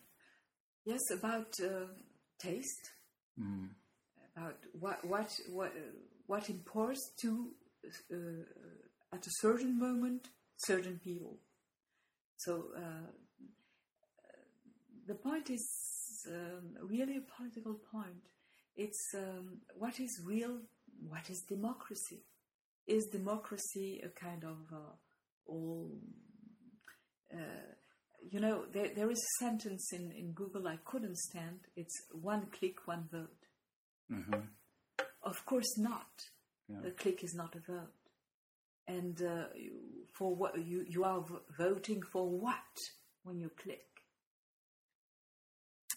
[0.84, 1.00] Yes.
[1.10, 1.86] About uh,
[2.38, 2.90] taste.
[4.36, 5.92] About what what what uh,
[6.26, 7.50] what imports to
[8.12, 11.38] uh, at a certain moment certain people.
[12.36, 13.10] So uh,
[15.06, 15.66] the point is
[16.28, 18.22] um, really a political point.
[18.76, 20.58] It's um, what is real,
[21.08, 22.24] what is democracy?
[22.86, 24.94] Is democracy a kind of uh,
[25.46, 25.98] all?
[28.30, 31.60] You know, there, there is a sentence in, in Google I couldn't stand.
[31.76, 33.28] It's one click, one vote.
[35.22, 36.08] Of course not.
[36.86, 37.92] A click is not a vote.
[38.86, 39.44] And uh,
[40.12, 42.54] for what you, you are v- voting for what
[43.22, 43.86] when you click?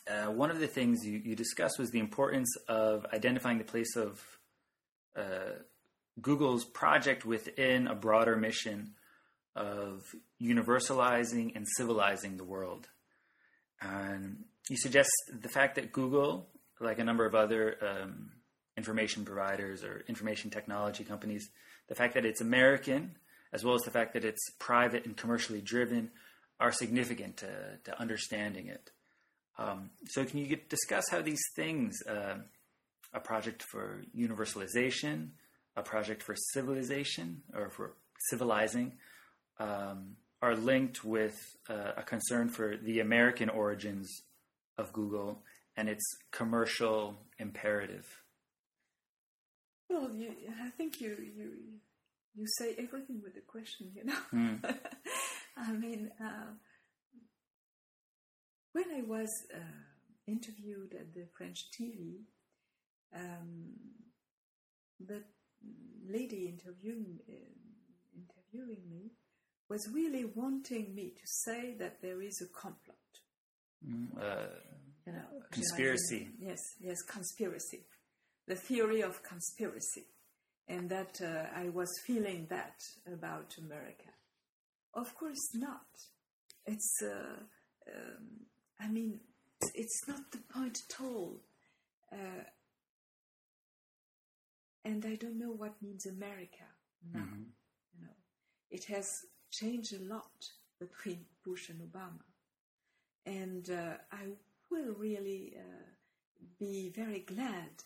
[0.09, 3.95] Uh, one of the things you, you discussed was the importance of identifying the place
[3.97, 4.23] of
[5.17, 5.55] uh,
[6.21, 8.93] Google's project within a broader mission
[9.55, 12.88] of universalizing and civilizing the world.
[13.81, 15.09] And you suggest
[15.41, 16.47] the fact that Google,
[16.79, 18.31] like a number of other um,
[18.75, 21.49] information providers or information technology companies,
[21.88, 23.15] the fact that it's American,
[23.53, 26.11] as well as the fact that it's private and commercially driven,
[26.59, 28.91] are significant to, to understanding it.
[29.57, 32.35] Um, so, can you get, discuss how these things, uh,
[33.13, 35.29] a project for universalization,
[35.75, 37.93] a project for civilization, or for
[38.29, 38.93] civilizing,
[39.59, 44.23] um, are linked with uh, a concern for the American origins
[44.77, 45.43] of Google
[45.75, 48.21] and its commercial imperative?
[49.89, 50.33] Well, you,
[50.63, 51.51] I think you, you
[52.35, 54.19] you say everything with the question, you know.
[54.31, 54.59] Mm.
[55.57, 56.51] I mean, uh,
[58.73, 59.57] when I was uh,
[60.27, 62.19] interviewed at the French TV,
[63.15, 63.73] um,
[64.99, 65.23] the
[66.07, 67.33] lady interviewing uh,
[68.13, 69.11] interviewing me
[69.70, 72.95] was really wanting me to say that there is a complot.
[73.86, 74.47] Mm, uh,
[75.05, 76.30] You know, Conspiracy.
[76.39, 77.86] Yes, yes, conspiracy.
[78.47, 80.05] The theory of conspiracy,
[80.68, 84.11] and that uh, I was feeling that about America.
[84.93, 85.88] Of course not.
[86.65, 87.39] It's, uh,
[87.93, 88.45] um,
[88.80, 89.20] I mean,
[89.74, 91.41] it's not the point at all.
[92.11, 92.43] Uh,
[94.84, 96.65] and I don't know what means America
[97.13, 97.28] now.
[97.93, 98.13] You know,
[98.70, 99.07] it has
[99.52, 102.24] changed a lot between Bush and Obama,
[103.26, 104.28] and uh, I
[104.70, 105.86] will really uh,
[106.60, 107.84] be very glad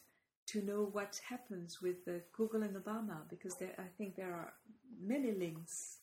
[0.48, 4.54] to know what happens with uh, Google and Obama because there, I think there are
[5.02, 6.00] many links,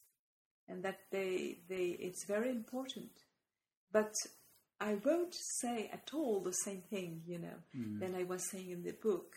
[0.69, 3.11] and that they they it's very important.
[3.93, 4.15] But
[4.81, 7.59] I won't say at all the same thing, you know,
[7.99, 9.35] than I was saying in the book.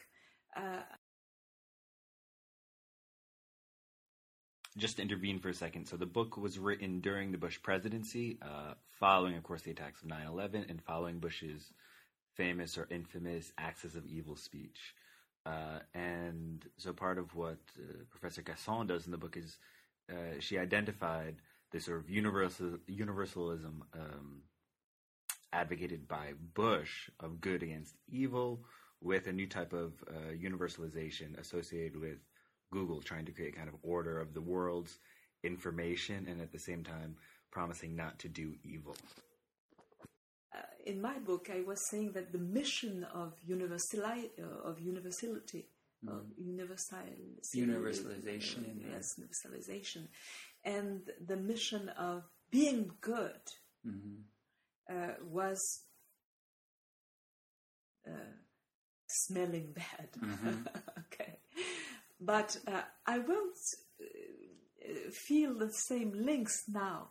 [0.55, 0.83] Uh,
[4.77, 5.85] just to intervene for a second.
[5.87, 10.01] So the book was written during the Bush presidency, uh, following, of course, the attacks
[10.01, 11.73] of 9/11, and following Bush's
[12.35, 14.95] famous or infamous "axis of evil" speech.
[15.45, 19.57] Uh, and so part of what uh, Professor Cassin does in the book is
[20.09, 21.35] uh, she identified
[21.71, 24.43] this sort of universal universalism um,
[25.51, 28.63] advocated by Bush of good against evil,
[29.01, 32.19] with a new type of uh, universalization associated with
[32.71, 34.97] Google trying to create kind of order of the world's
[35.43, 37.15] information and at the same time
[37.51, 38.95] promising not to do evil.
[40.55, 45.67] uh, in my book, I was saying that the mission of universali- uh, of universality,
[46.07, 46.97] of universal
[47.55, 50.07] Universalization, yes, universalization,
[50.63, 53.41] and the mission of being good
[54.89, 55.83] uh, was
[58.07, 58.11] uh,
[59.07, 60.09] smelling bad.
[60.99, 61.37] okay,
[62.21, 63.57] but uh, I won't
[64.01, 67.09] uh, feel the same links now.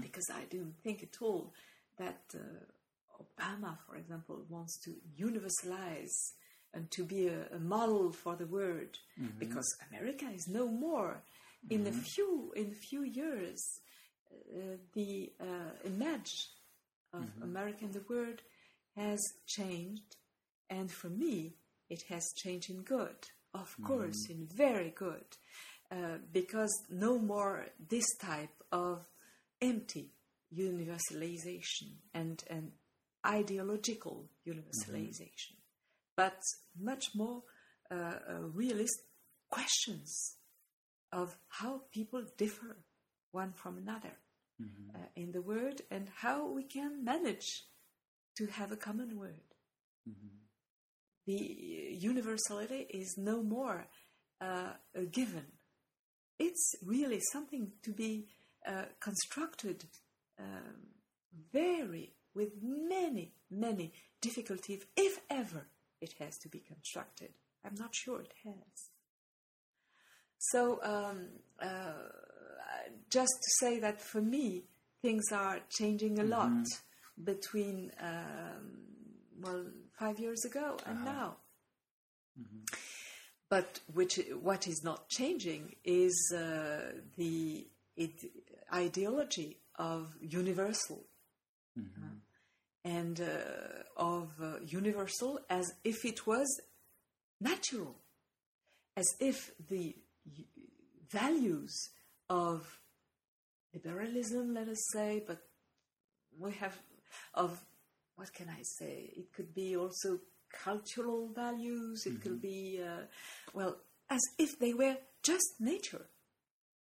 [0.00, 1.52] Because I don't think at all
[1.98, 6.32] that uh, Obama, for example, wants to universalize
[6.72, 8.98] and to be a, a model for the world,
[9.38, 11.22] because America is no more.
[11.70, 13.62] In a few in a few years,
[14.30, 16.48] uh, the uh, image
[17.12, 18.40] of America in the world
[18.96, 20.16] has changed,
[20.70, 21.54] and for me,
[21.90, 23.16] it has changed in good.
[23.60, 25.26] Of course, in very good,
[25.90, 29.04] uh, because no more this type of
[29.60, 30.12] empty
[30.54, 32.72] universalization and, and
[33.26, 35.56] ideological universalization,
[36.16, 36.40] but
[36.78, 37.42] much more
[37.90, 38.98] uh, uh, realist
[39.50, 40.36] questions
[41.12, 42.76] of how people differ
[43.32, 44.12] one from another
[44.94, 47.64] uh, in the world and how we can manage
[48.36, 49.40] to have a common word.
[51.28, 53.86] The universality is no more
[54.40, 55.44] uh, a given.
[56.38, 58.28] It's really something to be
[58.66, 59.84] uh, constructed
[60.38, 60.86] um,
[61.52, 65.66] very with many, many difficulties, if ever
[66.00, 67.28] it has to be constructed.
[67.62, 68.78] I'm not sure it has.
[70.38, 71.26] So, um,
[71.60, 71.92] uh,
[73.10, 74.62] just to say that for me,
[75.02, 76.64] things are changing a lot
[77.22, 78.78] between, um,
[79.42, 79.66] well,
[79.98, 81.36] five years ago and now.
[83.50, 88.30] But which, what is not changing is uh, the id-
[88.72, 91.04] ideology of universal.
[91.78, 91.82] Uh,
[92.84, 96.46] and uh, of uh, universal as if it was
[97.40, 97.94] natural,
[98.96, 99.94] as if the
[101.10, 101.90] values
[102.30, 102.80] of
[103.74, 105.38] liberalism, let us say, but
[106.38, 106.76] we have
[107.34, 107.60] of
[108.18, 109.12] what can I say?
[109.16, 110.18] It could be also
[110.64, 112.04] cultural values.
[112.04, 113.04] It could be uh,
[113.54, 113.76] well,
[114.10, 116.06] as if they were just nature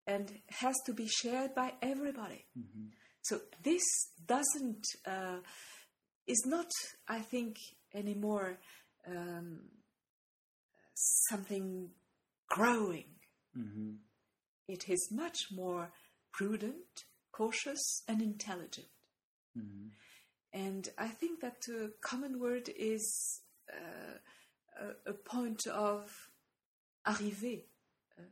[0.07, 0.31] and
[0.61, 2.45] has to be shared by everybody.
[3.21, 3.83] So this
[4.25, 5.39] doesn't uh,
[6.25, 6.71] is not,
[7.07, 7.57] I think,
[7.93, 8.57] anymore
[9.05, 9.59] um,
[11.29, 11.89] something
[12.49, 13.05] growing.
[14.67, 15.91] It is much more
[16.33, 18.87] prudent, cautious, and intelligent.
[19.57, 19.91] Mhm.
[20.53, 23.41] And I think that uh, common word is
[23.71, 24.17] uh,
[24.79, 26.29] a, a point of
[27.05, 27.65] arrivée,
[28.17, 28.23] uh,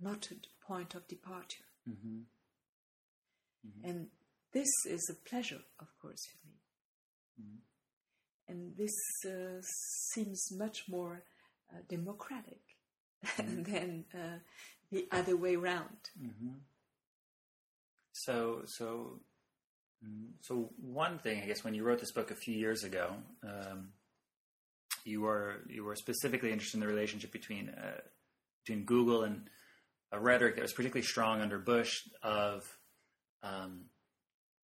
[0.00, 1.64] not a point of departure.
[1.88, 2.24] Mhm.
[3.84, 4.10] And
[4.52, 6.54] this is a pleasure, of course, for me.
[8.46, 8.94] And this
[9.26, 9.60] uh,
[10.12, 11.24] seems much more
[11.72, 12.60] uh, democratic
[13.38, 14.38] than uh,
[14.90, 16.10] the other way round.
[18.12, 19.33] So, so, mm,
[20.40, 23.88] so one thing, I guess, when you wrote this book a few years ago, um,
[25.04, 28.00] you were you were specifically interested in the relationship between uh,
[28.64, 29.48] between Google and
[30.12, 32.62] a rhetoric that was particularly strong under Bush of
[33.42, 33.86] um,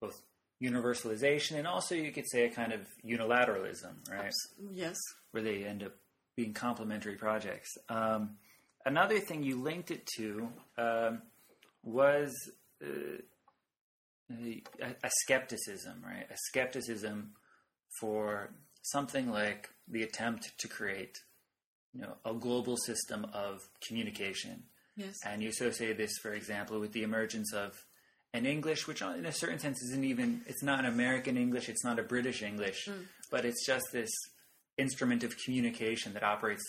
[0.01, 0.21] both
[0.63, 4.33] universalization and also you could say a kind of unilateralism, right?
[4.71, 4.97] Yes.
[5.31, 5.93] where they end up
[6.37, 7.77] being complementary projects.
[7.89, 8.37] Um,
[8.85, 11.23] another thing you linked it to um,
[11.83, 12.35] was
[12.83, 13.21] uh,
[14.31, 16.27] a, a skepticism, right?
[16.31, 17.33] A skepticism
[18.01, 18.51] for
[18.83, 21.19] something like the attempt to create,
[21.93, 24.65] you know, a global system of communication.
[24.97, 25.15] Yes.
[25.25, 27.85] And you associate this, for example, with the emergence of
[28.33, 31.85] an English, which in a certain sense isn't even, it's not an American English, it's
[31.85, 33.03] not a British English, hmm.
[33.31, 34.11] but it's just this
[34.79, 36.65] instrument of communication that operates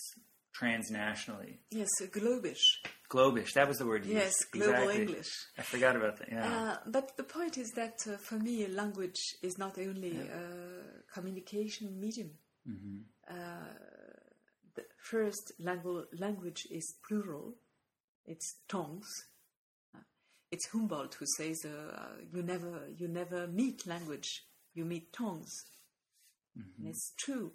[0.59, 1.57] transnationally.
[1.71, 2.79] Yes, globish.
[3.09, 4.51] Globish, that was the word you Yes, used.
[4.51, 5.01] global Exactly.
[5.01, 5.31] English.
[5.57, 6.45] I forgot about that, yeah.
[6.47, 11.99] Uh, but the point is that uh, for me, language is not only a communication
[11.99, 12.31] medium.
[13.29, 13.33] Uh,
[14.75, 17.55] the first langu- language is plural,
[18.25, 19.07] it's tongues.
[19.95, 19.99] Uh,
[20.51, 24.29] It's Humboldt who says uh, you never you never meet language,
[24.73, 25.53] you meet tongues.
[26.55, 27.51] And it's true.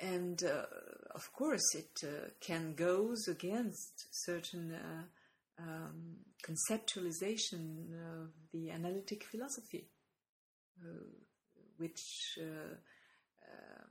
[0.00, 0.66] And uh,
[1.14, 9.88] of course, it uh, can goes against certain uh, um, conceptualization of the analytic philosophy,
[10.82, 11.04] uh,
[11.76, 12.74] which, uh,
[13.42, 13.84] uh,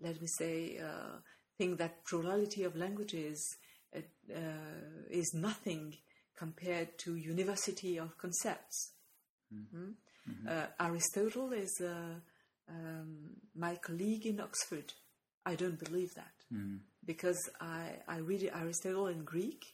[0.00, 1.18] let me say, uh,
[1.56, 3.56] think that plurality of languages
[5.10, 5.96] is nothing
[6.36, 8.92] compared to university of concepts.
[9.52, 9.94] Mm?
[10.46, 12.20] Uh, Aristotle is uh,
[12.68, 14.92] um, my colleague in Oxford.
[15.44, 16.37] I don't believe that
[17.04, 19.64] because I, I read Aristotle in Greek,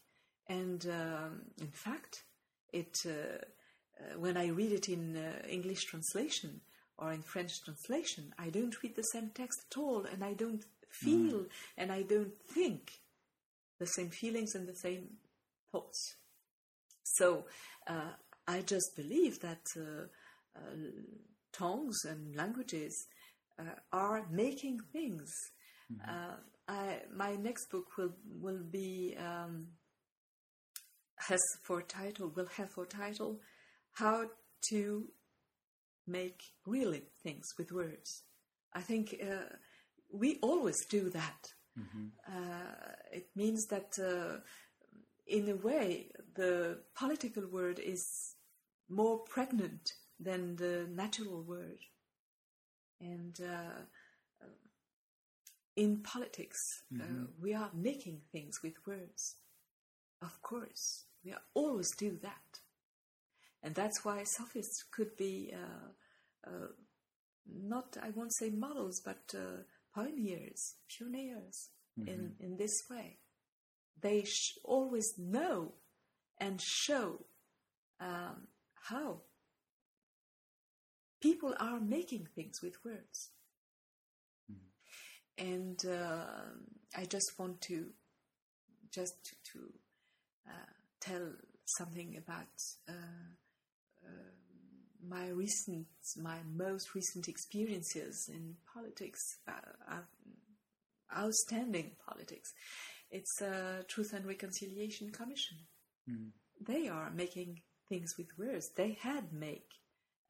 [0.48, 2.24] and um, in fact,
[2.72, 6.60] it uh, uh, when I read it in uh, English translation
[6.98, 10.64] or in French translation, I don't read the same text at all, and I don't
[10.90, 11.46] feel
[11.76, 12.92] and I don't think
[13.78, 15.08] the same feelings and the same
[15.72, 16.16] thoughts.
[17.02, 17.44] So
[17.86, 18.12] uh,
[18.46, 20.06] I just believe that uh,
[20.56, 20.60] uh,
[21.52, 23.06] tongues and languages
[23.58, 25.30] uh, are making things.
[26.08, 26.36] Uh,
[26.68, 29.68] I, my next book will will be um,
[31.28, 33.40] has for title will have for title
[33.92, 34.26] how
[34.70, 35.08] to
[36.06, 38.22] make really things with words.
[38.72, 39.54] I think uh,
[40.12, 41.52] we always do that.
[42.28, 44.38] Uh, it means that uh,
[45.26, 48.34] in a way the political word is
[48.88, 51.78] more pregnant than the natural word.
[53.00, 53.82] And uh,
[55.76, 56.58] in politics,
[57.00, 59.36] uh, we are making things with words.
[60.22, 62.60] Of course, we are always do that.
[63.62, 66.68] And that's why sophists could be uh, uh,
[67.46, 69.62] not, I won't say models, but uh,
[69.94, 71.70] pioneers, pioneers
[72.06, 73.18] in, in this way.
[74.00, 75.72] They sh- always know
[76.38, 77.20] and show
[78.00, 78.48] um,
[78.88, 79.22] how
[81.20, 83.30] people are making things with words.
[85.38, 86.24] And uh,
[86.96, 87.86] I just want to
[88.94, 89.58] just to,
[90.46, 91.32] uh, tell
[91.78, 92.46] something about
[92.88, 92.92] uh,
[94.06, 94.08] uh,
[95.08, 99.96] my recent, my most recent experiences in politics, uh,
[101.16, 102.52] outstanding politics.
[103.10, 105.58] It's a Truth and Reconciliation Commission.
[106.60, 108.70] They are making things with words.
[108.76, 109.68] They had make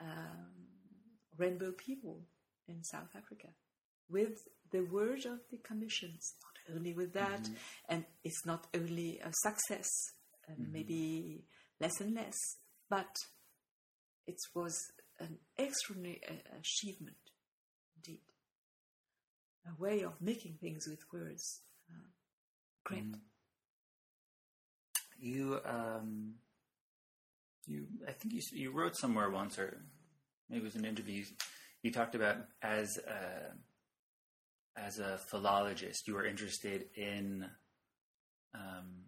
[0.00, 0.68] um,
[1.36, 2.22] rainbow people
[2.68, 3.48] in South Africa
[4.08, 6.34] with the word of the commissions.
[6.42, 7.48] Not only with that,
[7.88, 9.88] and it's not only a success,
[10.48, 11.44] and maybe
[11.80, 12.36] less and less,
[12.88, 13.14] but
[14.26, 14.74] it was
[15.20, 17.16] an extraordinary uh, achievement
[17.96, 18.20] indeed.
[19.66, 21.60] A way of making things with words.
[21.90, 22.08] Uh,
[22.84, 23.04] great.
[25.18, 26.34] You, um,
[27.66, 29.80] you, I think you you wrote somewhere once, or
[30.50, 31.24] maybe it was an interview.
[31.82, 33.54] You talked about as a,
[34.76, 37.46] as a philologist, you were interested in
[38.54, 39.04] um,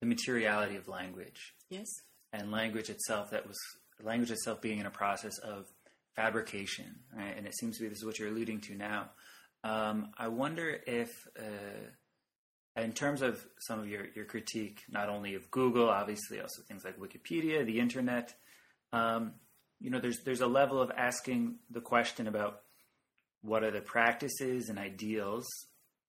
[0.00, 1.86] the materiality of language, Yes.
[2.32, 3.56] and language itself that was
[4.02, 5.66] language itself being in a process of
[6.16, 7.36] fabrication, right?
[7.36, 9.10] And it seems to be this is what you're alluding to now.
[9.62, 11.90] Um, I wonder if, uh,
[12.80, 16.84] in terms of some of your, your critique, not only of Google, obviously also things
[16.84, 18.34] like Wikipedia, the internet,
[18.92, 19.34] um,
[19.80, 22.60] you know, there's there's a level of asking the question about
[23.44, 25.46] what are the practices and ideals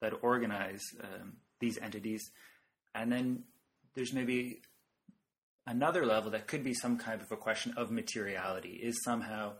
[0.01, 2.31] that organize um, these entities,
[2.93, 3.43] and then
[3.93, 4.61] there's maybe
[5.67, 8.79] another level that could be some kind of a question of materiality.
[8.81, 9.53] Is somehow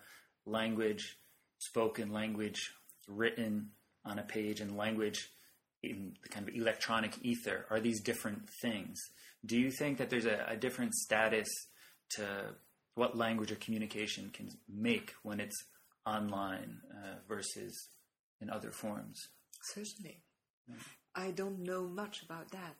[0.45, 1.17] language,
[1.57, 2.71] spoken language,
[3.07, 3.71] written
[4.05, 5.30] on a page, and language
[5.84, 8.99] in the kind of electronic ether, are these different things?
[9.45, 11.47] Do you think that there's a, a different status
[12.11, 12.26] to
[12.95, 15.63] what language or communication can make when it's
[16.06, 17.89] online uh, versus
[18.41, 19.28] in other forms?
[19.74, 20.22] Certainly.
[21.16, 22.76] I don't know much about that.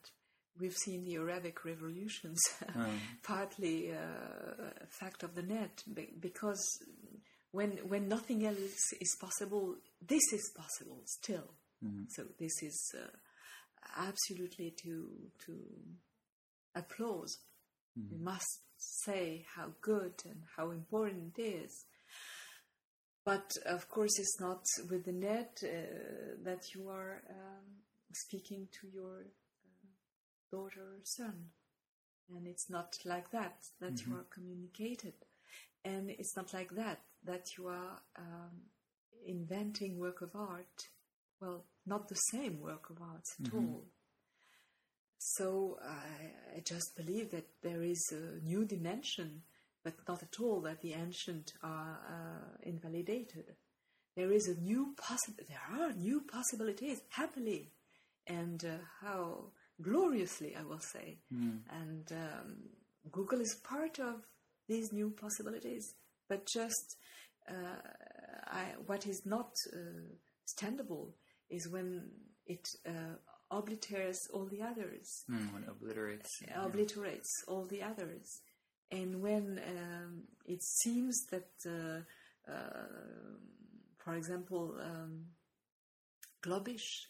[0.60, 2.40] We've seen the Arabic revolutions,
[3.24, 5.84] partly uh, a fact of the net,
[6.20, 6.66] because
[7.52, 11.54] when when nothing else is possible, this is possible still.
[11.84, 12.04] Mm-hmm.
[12.10, 13.08] So this is uh,
[13.98, 15.10] absolutely to
[15.46, 15.54] to
[16.74, 17.38] applause.
[17.98, 18.16] Mm-hmm.
[18.16, 21.86] We must say how good and how important it is.
[23.26, 27.66] But of course, it's not with the net uh, that you are um,
[28.14, 29.88] speaking to your uh,
[30.52, 31.50] daughter or son.
[32.30, 34.12] And it's not like that that mm-hmm.
[34.12, 35.14] you are communicated.
[35.84, 38.62] And it's not like that that you are um,
[39.26, 40.90] inventing work of art.
[41.42, 43.58] Well, not the same work of art at mm-hmm.
[43.58, 43.84] all.
[45.18, 49.42] So I, I, just believe that there is a new dimension,
[49.86, 53.54] but not at all that the ancient are uh, invalidated.
[54.18, 55.44] There is a new possible.
[55.48, 57.72] There are new possibilities, happily,
[58.26, 61.20] and uh, how gloriously, I will say.
[61.32, 61.60] Mm.
[61.70, 62.56] And um,
[63.12, 64.26] Google is part of
[64.68, 65.94] these new possibilities,
[66.28, 66.96] but just
[67.48, 67.78] uh,
[68.48, 70.16] I, what is not uh,
[70.52, 71.12] standable
[71.52, 72.10] is when
[72.48, 73.18] it uh,
[73.52, 75.26] obliterates all the others.
[75.30, 76.30] Mm, when obliterates.
[76.56, 77.54] Obliterates yeah.
[77.54, 78.42] all the others.
[78.92, 82.88] And when um, it seems that, uh, uh,
[83.98, 85.26] for example, um,
[86.44, 87.08] Globish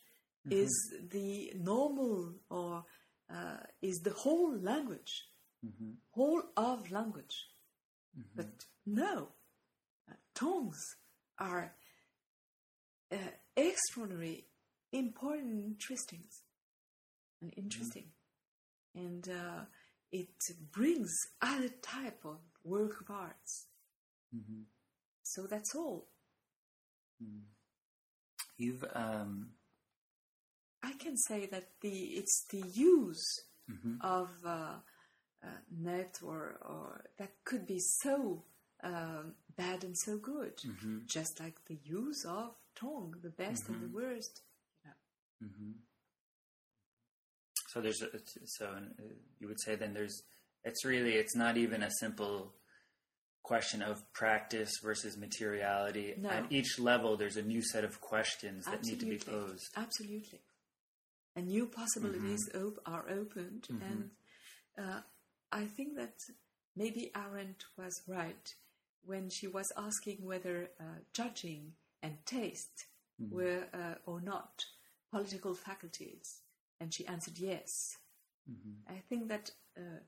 [0.47, 0.51] mm-hmm.
[0.51, 2.85] is the normal or
[3.29, 5.25] uh, is the whole language,
[5.65, 5.91] mm-hmm.
[6.11, 7.49] whole of language.
[8.17, 8.29] Mm-hmm.
[8.35, 8.47] But
[8.85, 9.29] no,
[10.09, 10.81] uh, tongues
[11.37, 11.73] are
[13.11, 13.17] uh,
[13.57, 14.45] extraordinary
[14.91, 16.23] important interesting
[17.41, 18.05] and interesting
[18.97, 19.05] mm-hmm.
[19.05, 19.61] and uh,
[20.19, 23.67] it brings other type of work of arts
[24.35, 24.61] mm-hmm.
[25.23, 26.07] so that's all
[27.23, 27.41] mm.
[28.57, 29.49] you've um...
[30.83, 33.25] i can say that the it's the use
[33.69, 33.95] mm-hmm.
[34.01, 34.77] of uh,
[35.43, 38.43] uh, net or, or that could be so
[38.83, 40.99] um, bad and so good mm-hmm.
[41.05, 43.95] just like the use of tongue the best and the mm-hmm.
[43.95, 44.41] worst
[45.43, 45.71] Mm-hmm.
[47.75, 48.07] So there's a,
[48.45, 49.03] so uh,
[49.37, 50.23] you would say then there's
[50.63, 52.53] it's really it's not even a simple
[53.43, 56.13] question of practice versus materiality.
[56.17, 56.29] No.
[56.29, 59.65] At each level, there's a new set of questions that need to be posed.
[59.75, 60.39] Absolutely,
[61.35, 62.65] and new possibilities mm-hmm.
[62.65, 63.83] op- are opened, mm-hmm.
[63.83, 64.09] and
[64.77, 65.01] uh,
[65.51, 66.15] I think that
[66.77, 68.55] maybe Arendt was right
[69.03, 72.85] when she was asking whether uh, judging and taste
[73.21, 73.35] mm-hmm.
[73.35, 74.63] were uh, or not
[75.11, 76.41] political faculties?
[76.79, 77.97] And she answered yes.
[78.49, 78.93] Mm-hmm.
[78.93, 80.01] I think that uh,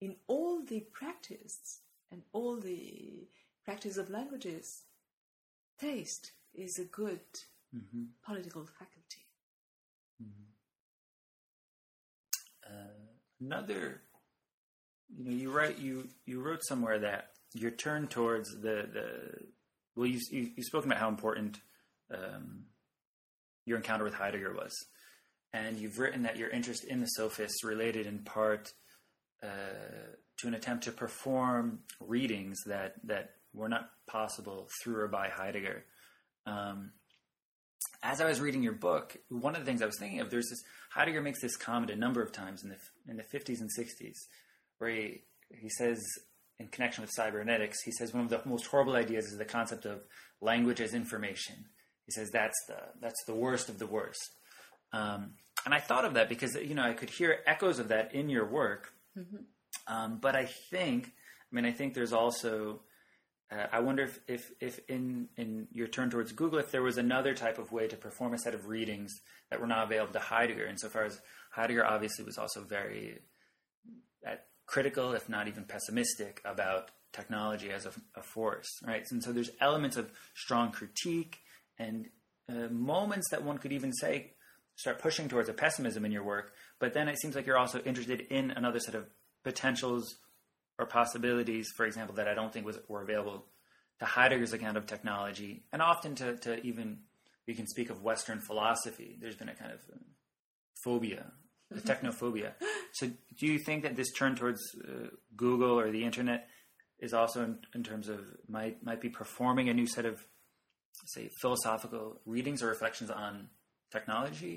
[0.00, 3.28] in all the practice and all the
[3.64, 4.82] practice of languages,
[5.80, 7.20] taste is a good
[7.74, 8.04] mm-hmm.
[8.24, 9.26] political faculty.
[10.22, 10.44] Mm-hmm.
[12.66, 13.10] Uh,
[13.40, 14.00] another,
[15.16, 19.08] you know, you write you you wrote somewhere that your turn towards the the
[19.96, 21.60] well, you you you've spoken about how important
[22.12, 22.64] um,
[23.66, 24.74] your encounter with Heidegger was.
[25.54, 28.72] And you've written that your interest in the sophists related in part
[29.40, 29.46] uh,
[30.38, 35.84] to an attempt to perform readings that, that were not possible through or by Heidegger.
[36.44, 36.90] Um,
[38.02, 40.50] as I was reading your book, one of the things I was thinking of, there's
[40.50, 42.76] this Heidegger makes this comment a number of times in the
[43.08, 44.16] in the 50s and 60s,
[44.78, 46.02] where he he says
[46.58, 49.86] in connection with cybernetics, he says one of the most horrible ideas is the concept
[49.86, 50.02] of
[50.40, 51.66] language as information.
[52.06, 54.30] He says that's the that's the worst of the worst.
[54.92, 58.14] Um, and I thought of that because you know I could hear echoes of that
[58.14, 58.92] in your work.
[59.18, 59.44] Mm-hmm.
[59.86, 62.80] Um, but I think, I mean, I think there's also.
[63.52, 66.96] Uh, I wonder if, if, if in, in your turn towards Google, if there was
[66.96, 69.12] another type of way to perform a set of readings
[69.50, 70.64] that were not available to Heidegger.
[70.64, 71.20] And so far as
[71.50, 73.18] Heidegger obviously was also very,
[74.26, 79.04] at critical, if not even pessimistic, about technology as a, a force, right?
[79.10, 81.38] And so there's elements of strong critique
[81.78, 82.06] and
[82.48, 84.32] uh, moments that one could even say
[84.76, 86.52] start pushing towards a pessimism in your work.
[86.78, 89.06] But then it seems like you're also interested in another set of
[89.44, 90.16] potentials
[90.78, 93.44] or possibilities, for example, that I don't think was were available
[94.00, 96.98] to Heidegger's account of technology, and often to, to even
[97.46, 99.16] we can speak of Western philosophy.
[99.20, 99.80] There's been a kind of
[100.82, 101.26] phobia,
[101.70, 102.52] a technophobia.
[102.94, 106.48] so, do you think that this turn towards uh, Google or the internet
[106.98, 110.24] is also in, in, terms of might might be performing a new set of
[111.06, 113.48] say philosophical readings or reflections on
[113.96, 114.54] technology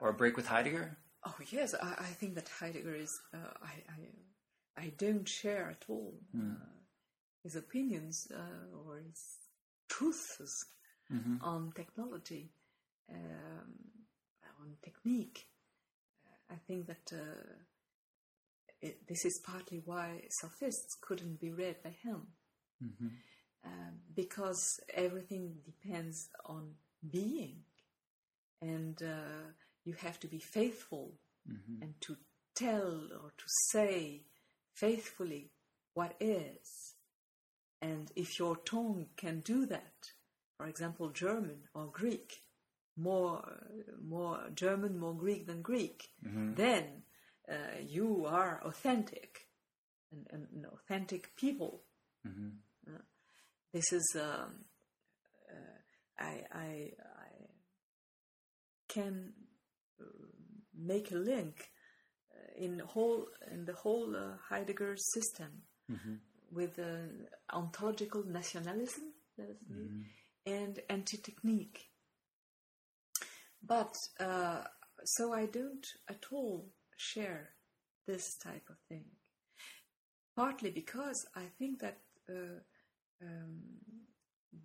[0.00, 0.86] or a break with Heidegger?
[1.28, 3.12] Oh yes, I, I think that Heidegger is.
[3.32, 6.56] Uh, I, I, I don't share at all mm.
[6.56, 6.74] uh,
[7.42, 9.22] his opinions uh, or his
[9.88, 10.66] truths
[11.12, 11.36] mm-hmm.
[11.42, 12.44] on technology,
[13.10, 13.70] um,
[14.60, 15.46] on technique.
[16.50, 17.54] I think that uh,
[18.80, 22.20] it, this is partly why sophists couldn't be read by him.
[22.84, 23.08] Mm-hmm.
[23.66, 26.74] Um, because everything depends on
[27.10, 27.64] being,
[28.64, 29.52] and uh,
[29.84, 31.12] you have to be faithful
[31.50, 31.82] mm-hmm.
[31.82, 32.16] and to
[32.54, 34.22] tell or to say
[34.74, 35.50] faithfully
[35.94, 36.94] what is.
[37.82, 40.12] And if your tongue can do that,
[40.56, 42.42] for example, German or Greek,
[42.96, 43.42] more
[44.02, 46.54] more German, more Greek than Greek, mm-hmm.
[46.54, 47.02] then
[47.50, 49.48] uh, you are authentic,
[50.12, 51.82] an, an authentic people.
[52.26, 52.48] Mm-hmm.
[52.88, 52.98] Uh,
[53.72, 54.64] this is um,
[55.50, 55.78] uh,
[56.18, 57.13] I, I, I
[58.94, 59.32] can
[60.00, 60.04] uh,
[60.92, 61.70] make a link
[62.32, 65.50] uh, in whole in the whole uh, Heidegger system
[65.90, 66.14] mm-hmm.
[66.50, 66.78] with
[67.52, 69.12] ontological nationalism.
[69.40, 70.02] Mm-hmm
[70.46, 71.90] and anti-technique.
[73.62, 74.62] But uh,
[75.04, 77.50] so I don't at all share
[78.06, 79.04] this type of thing.
[80.36, 82.60] Partly because I think that uh,
[83.22, 83.60] um,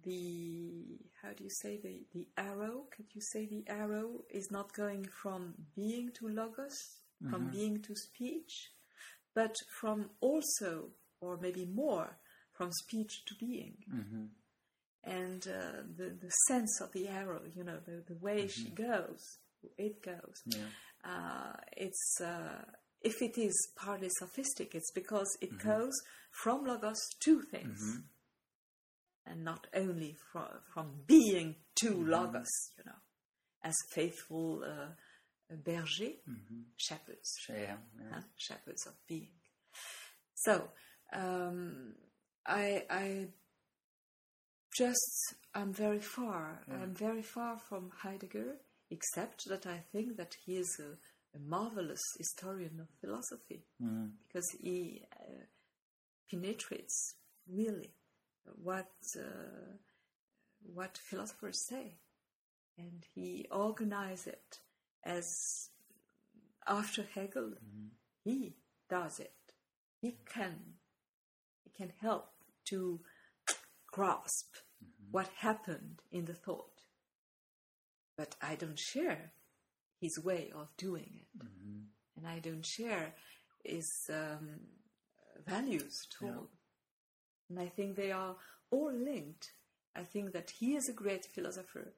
[0.03, 2.85] the how do you say the the arrow?
[2.95, 6.77] Could you say the arrow is not going from being to logos,
[7.21, 7.31] mm-hmm.
[7.31, 8.71] from being to speech,
[9.33, 10.89] but from also
[11.21, 12.17] or maybe more
[12.53, 13.77] from speech to being.
[13.93, 14.25] Mm-hmm
[15.03, 18.47] and uh, the the sense of the arrow, you know, the the way mm-hmm.
[18.47, 19.37] she goes,
[19.77, 20.41] it goes.
[20.45, 20.59] Yeah.
[21.03, 22.63] Uh, it's uh,
[23.01, 25.69] if it is partly sophistic, it's because it mm-hmm.
[25.69, 25.93] goes
[26.31, 27.99] from logos to things, mm-hmm.
[29.25, 32.09] And not only from from being to mm-hmm.
[32.09, 32.99] logos, you know,
[33.63, 36.61] as faithful uh, berger, mm-hmm.
[36.77, 38.21] shepherds, yeah, yeah.
[38.37, 39.29] shepherds of being.
[40.35, 40.69] So.
[41.11, 41.95] Um,
[42.45, 43.27] I, I
[44.75, 46.61] just I'm very far.
[46.69, 46.81] Mm.
[46.81, 48.55] I'm very far from Heidegger,
[48.89, 54.11] except that I think that he is a, a marvelous historian of philosophy mm.
[54.27, 55.43] because he uh,
[56.29, 57.15] penetrates
[57.47, 57.93] really
[58.61, 59.77] what uh,
[60.63, 61.99] what philosophers say,
[62.77, 64.59] and he organizes it
[65.03, 65.69] as
[66.67, 67.53] after Hegel.
[67.63, 67.89] Mm.
[68.23, 68.55] He
[68.89, 69.33] does it.
[70.01, 70.75] He can.
[71.63, 72.29] He can help
[72.65, 72.99] to
[73.91, 75.11] grasp mm-hmm.
[75.11, 76.81] what happened in the thought.
[78.17, 79.31] But I don't share
[79.99, 81.37] his way of doing it.
[81.37, 81.79] Mm-hmm.
[82.17, 83.13] And I don't share
[83.63, 84.59] his um,
[85.45, 86.49] values at all.
[86.51, 86.58] Yeah.
[87.49, 88.35] And I think they are
[88.71, 89.51] all linked.
[89.95, 91.93] I think that he is a great philosopher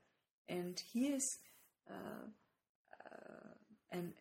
[0.48, 1.38] and he is
[1.90, 2.26] uh,
[3.06, 3.54] uh,
[3.92, 4.14] an,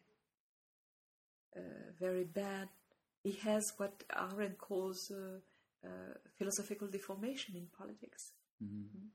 [1.56, 1.60] uh,
[1.98, 2.68] very bad.
[3.22, 5.38] He has what Arendt calls uh,
[5.86, 8.32] uh, philosophical deformation in politics.
[8.62, 9.06] Mm-hmm.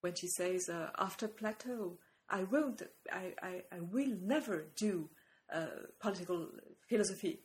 [0.00, 1.98] When she says, uh, after Plato,
[2.30, 2.82] I won't,
[3.12, 5.08] I, I, I will never do
[5.52, 5.66] uh,
[5.98, 6.48] political
[6.88, 7.40] philosophy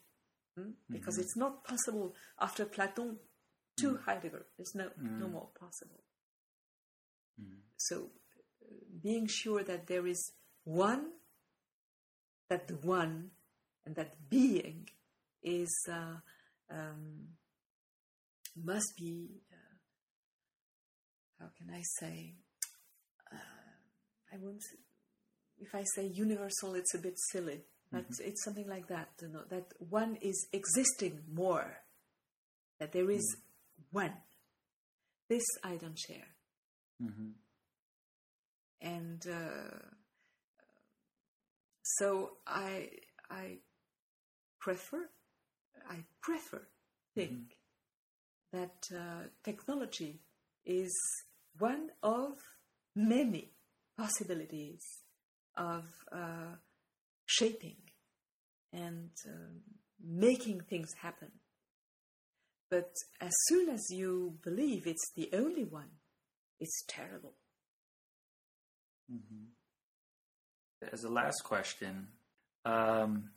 [0.58, 0.72] hmm?
[0.92, 1.24] because mm-hmm.
[1.24, 3.16] it's not possible after Plato
[3.78, 4.04] to mm-hmm.
[4.04, 4.46] Heidegger.
[4.58, 6.04] It's no, no more possible.
[7.78, 8.12] So,
[9.02, 10.32] being sure that there is
[10.64, 11.08] one,
[12.50, 13.32] that the one,
[13.86, 14.88] and that being
[15.42, 16.18] is uh,
[16.72, 17.28] um,
[18.56, 19.76] must be, uh,
[21.42, 22.36] how can I say,
[23.32, 24.62] uh, I won't,
[25.60, 27.62] if I say universal, it's a bit silly,
[27.92, 28.30] but mm-hmm.
[28.30, 31.80] it's something like that, you know, that one is existing more,
[32.80, 33.36] that there is
[33.94, 34.14] one.
[35.30, 36.28] This I don't share.
[37.02, 37.30] Mm-hmm.
[38.82, 39.78] And uh,
[41.84, 42.90] so I,
[43.32, 43.60] I
[44.60, 45.10] prefer,
[45.90, 46.68] I prefer
[47.16, 47.44] think mm-hmm
[48.54, 50.22] that uh, technology
[50.66, 50.94] is
[51.58, 52.34] one of
[52.96, 53.52] many
[53.98, 54.82] possibilities
[55.58, 56.56] of uh,
[57.26, 57.78] shaping
[58.72, 59.62] and um,
[60.02, 61.32] making things happen.
[62.74, 65.92] But as soon as you believe it's the only one,
[66.60, 67.34] it's terrible.
[70.92, 72.08] As a last question,
[72.66, 73.30] um,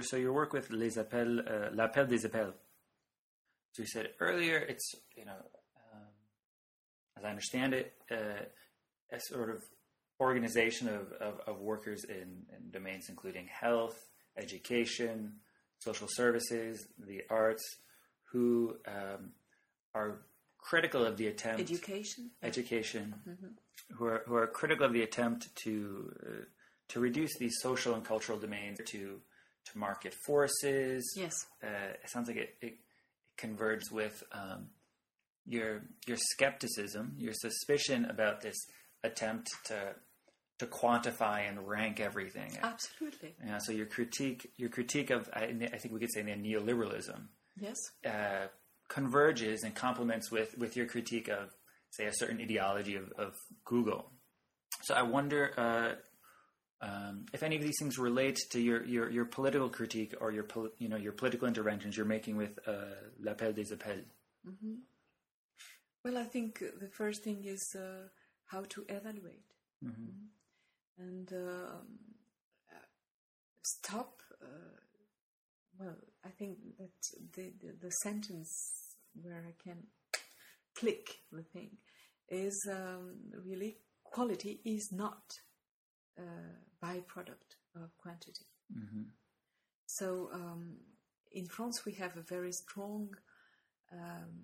[0.00, 2.54] so your work with les appels, uh, l'appel des appels.
[3.72, 5.42] So you said earlier, it's you know,
[5.92, 6.08] um,
[7.18, 8.44] as I understand it, uh,
[9.12, 9.62] a sort of
[10.18, 13.98] organization of, of, of workers in, in domains including health,
[14.38, 15.34] education,
[15.80, 17.76] social services, the arts,
[18.32, 19.30] who um,
[19.94, 20.20] are
[20.58, 22.30] critical of the attempt Education?
[22.42, 23.14] education
[23.96, 26.44] who are who are critical of the attempt to uh,
[26.88, 29.20] to reduce these social and cultural domains to
[29.64, 31.14] to market forces.
[31.16, 31.46] Yes.
[31.62, 32.74] Uh, it sounds like it, it, it
[33.36, 34.68] converges with um,
[35.46, 38.56] your your skepticism, your suspicion about this
[39.02, 39.94] attempt to
[40.58, 42.50] to quantify and rank everything.
[42.62, 43.34] Absolutely.
[43.44, 47.28] Yeah, so your critique your critique of I, I think we could say neoliberalism
[47.58, 47.76] Yes.
[48.06, 48.46] uh,
[48.88, 51.50] converges and complements with, with your critique of,
[51.90, 53.34] say, a certain ideology of, of
[53.64, 54.10] Google.
[54.82, 55.94] So I wonder uh,
[56.86, 60.44] um, if any of these things relate to your, your, your political critique or your
[60.44, 62.72] pol- you know your political interventions you're making with uh,
[63.22, 64.06] l'appel des appels.
[66.04, 68.08] Well, I think the first thing is uh,
[68.46, 69.44] how to evaluate
[69.84, 70.28] Mhm.
[70.98, 71.98] and um,
[72.72, 72.86] uh,
[73.62, 74.22] stop.
[75.80, 76.98] Well, I think that
[77.34, 78.52] the, the the sentence
[79.22, 79.78] where I can
[80.78, 81.70] click the thing
[82.28, 83.16] is um,
[83.46, 85.22] really quality is not
[86.18, 86.22] a
[86.84, 88.44] byproduct of quantity.
[89.86, 90.76] So um,
[91.32, 93.08] in France, we have a very strong
[93.92, 94.34] um,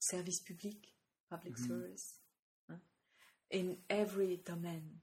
[0.00, 0.76] service public,
[1.30, 2.18] public service,
[2.68, 2.76] huh,
[3.50, 5.00] in every domain.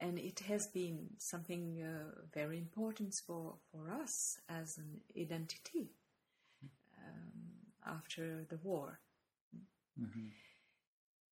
[0.00, 5.90] And it has been something uh, very important for, for us as an identity
[6.98, 9.00] um, after the war.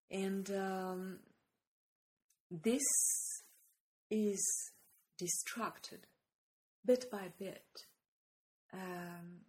[0.09, 1.19] And um,
[2.49, 2.83] this
[4.09, 4.71] is
[5.17, 6.05] distracted
[6.85, 7.65] bit by bit
[8.73, 9.41] um,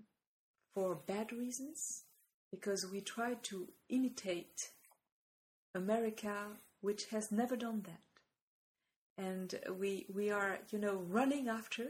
[0.72, 2.04] for bad reasons
[2.50, 4.70] because we try to imitate
[5.74, 6.46] America,
[6.80, 8.00] which has never done that.
[9.16, 11.86] And we, we are, you know, running after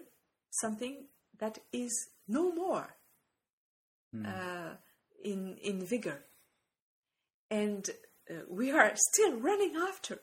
[0.51, 1.07] something
[1.41, 2.97] that is no more
[4.25, 4.75] uh,
[5.25, 6.25] in, in vigor.
[7.51, 7.89] And
[8.31, 10.21] uh, we are still running after.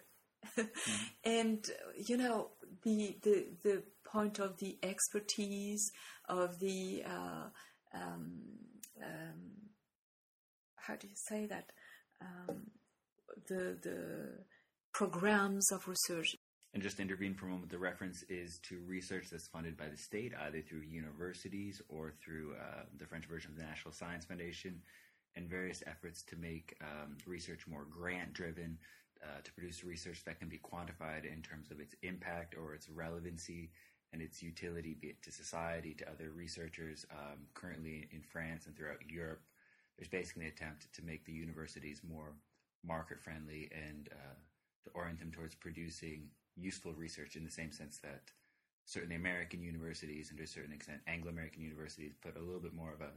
[1.24, 2.50] and you know
[2.84, 5.92] the, the the point of the expertise
[6.28, 7.46] of the uh,
[7.94, 8.42] um,
[9.04, 9.52] um,
[10.78, 11.72] how do you say that
[12.22, 12.72] um,
[13.48, 14.46] the the
[14.94, 16.36] programs of research
[16.74, 19.98] And just intervene for a moment, the reference is to research that's funded by the
[19.98, 24.82] state, either through universities or through uh, the French version of the National Science Foundation,
[25.36, 28.78] and various efforts to make um, research more grant driven,
[29.24, 32.90] uh, to produce research that can be quantified in terms of its impact or its
[32.90, 33.70] relevancy
[34.14, 37.06] and its utility, be it to society, to other researchers.
[37.12, 39.42] Um, currently in France and throughout Europe,
[39.98, 42.34] there's basically an attempt to make the universities more
[42.84, 44.36] market friendly and uh,
[44.86, 48.22] to orient them towards producing useful research in the same sense that
[48.86, 52.74] certainly American universities and to a certain extent Anglo American universities put a little bit
[52.74, 53.12] more of a,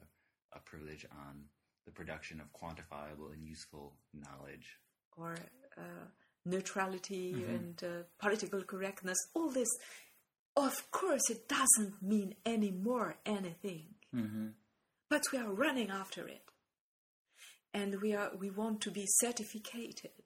[0.55, 1.45] a privilege on
[1.87, 4.79] the production of quantifiable and useful knowledge.
[5.17, 5.37] or
[5.77, 6.07] uh,
[6.47, 9.69] neutrality and uh, political correctness, all this,
[10.57, 13.87] of course, it doesn't mean anymore anything.
[15.11, 16.43] But we are running after it,
[17.73, 20.23] and we are we want to be certificated,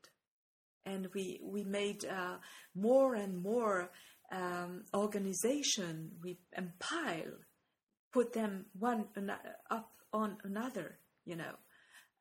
[0.89, 2.37] and we we made uh,
[2.75, 3.91] more and more
[4.33, 6.11] um, organization.
[6.23, 7.39] We empile,
[8.13, 9.07] put them one
[9.71, 10.99] up on another.
[11.25, 11.55] You know,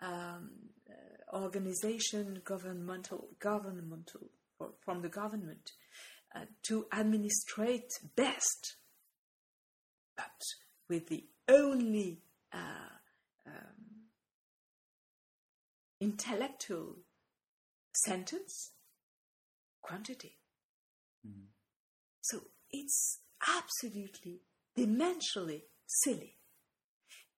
[0.02, 0.50] um,
[0.90, 5.72] uh, organization, governmental, governmental or from the government
[6.36, 8.76] uh, to administrate best,
[10.16, 10.42] but
[10.90, 12.22] with the only
[12.54, 12.96] uh,
[13.46, 14.08] um,
[16.00, 16.98] intellectual
[18.06, 18.72] sentence?
[19.82, 20.38] Quantity.
[22.22, 22.40] So
[22.72, 24.42] it's absolutely
[24.78, 26.38] dimensionally silly.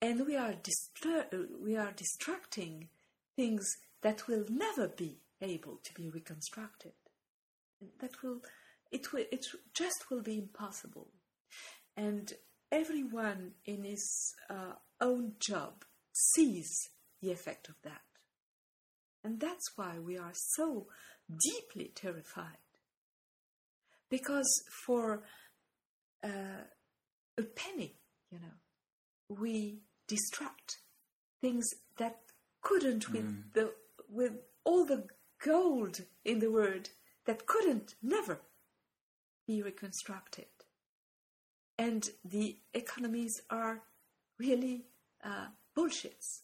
[0.02, 1.28] And we are distra-
[1.62, 2.90] we are distracting
[3.36, 3.70] things
[4.02, 6.94] that will never be able to be reconstructed.
[8.00, 8.42] That will
[8.92, 11.10] it will it just will be impossible,
[11.96, 12.32] and
[12.72, 16.90] everyone in his uh, own job sees
[17.22, 18.02] the effect of that,
[19.24, 20.88] and that's why we are so
[21.52, 22.58] deeply terrified.
[24.10, 24.50] Because
[24.86, 25.24] for
[26.24, 26.64] uh,
[27.38, 27.96] a penny,
[28.32, 28.56] you know.
[29.30, 30.78] We destruct
[31.40, 31.68] things
[31.98, 32.18] that
[32.62, 33.74] couldn't with the
[34.10, 35.06] with all the
[35.44, 36.90] gold in the world
[37.26, 38.42] that couldn't never
[39.46, 40.48] be reconstructed.
[41.78, 43.84] And the economies are
[44.40, 44.86] really
[45.24, 45.48] uh,
[45.78, 46.42] bullshits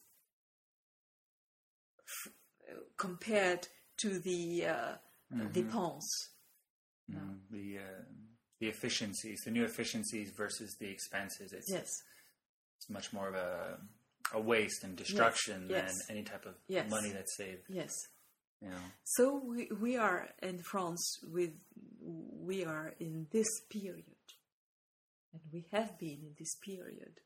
[2.97, 3.67] compared
[3.97, 4.93] to the uh,
[5.51, 6.03] dépense.
[7.11, 8.01] Mm, the uh,
[8.59, 11.53] the efficiencies, the new efficiencies versus the expenses.
[11.53, 11.89] It's, Yes,
[12.77, 13.77] it's much more of a
[14.33, 15.93] a waste and destruction yes.
[16.07, 16.89] than any type of Yes.
[16.89, 17.63] money that's saved.
[17.69, 17.91] yes.
[18.61, 18.77] You know.
[19.03, 21.51] So we, we are in France with
[22.01, 24.05] we are in this period,
[25.33, 27.19] and we have been in this period.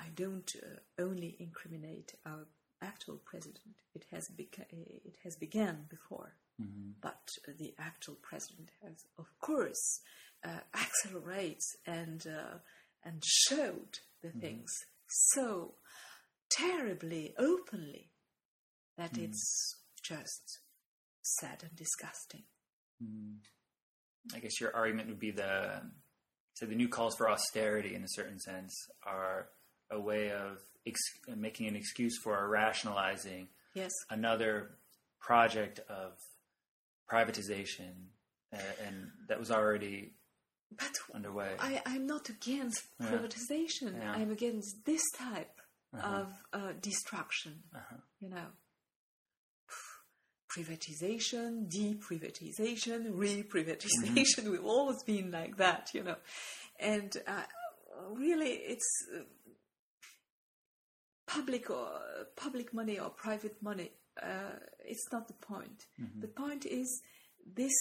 [0.00, 2.46] I don't uh, only incriminate our
[2.82, 6.34] actual president; it has beca- it has began before,
[7.00, 7.28] but
[7.58, 10.00] the actual president has, of course,
[10.44, 12.58] uh, accelerates and uh,
[13.04, 14.70] and showed the things
[15.08, 15.74] so
[16.50, 18.10] terribly openly
[18.96, 20.60] that it's just
[21.22, 22.42] sad and disgusting.
[24.34, 25.82] I guess your argument would be the
[26.54, 28.74] so the new calls for austerity, in a certain sense,
[29.04, 29.48] are
[29.90, 31.00] a way of ex-
[31.36, 34.76] making an excuse for rationalizing Yes, another
[35.20, 36.12] project of
[37.10, 37.92] privatization,
[38.52, 40.12] uh, and that was already
[40.76, 41.54] but underway.
[41.58, 43.06] I, I'm not against Yeah.
[43.08, 43.98] privatization.
[43.98, 44.12] Yeah.
[44.12, 45.60] I'm against this type
[45.94, 46.20] Uh-huh.
[46.22, 47.62] of uh, destruction.
[47.74, 47.96] Uh-huh.
[48.20, 48.46] You know,
[50.50, 54.50] privatization, deprivatization, re-privatization.
[54.50, 56.16] We've always been like that, you know,
[56.78, 57.42] and uh,
[58.12, 59.20] really, it's uh,
[61.34, 61.88] public or
[62.36, 63.90] public money or private money.
[64.22, 65.86] Uh, it's not the point.
[66.20, 67.02] The point is
[67.56, 67.72] this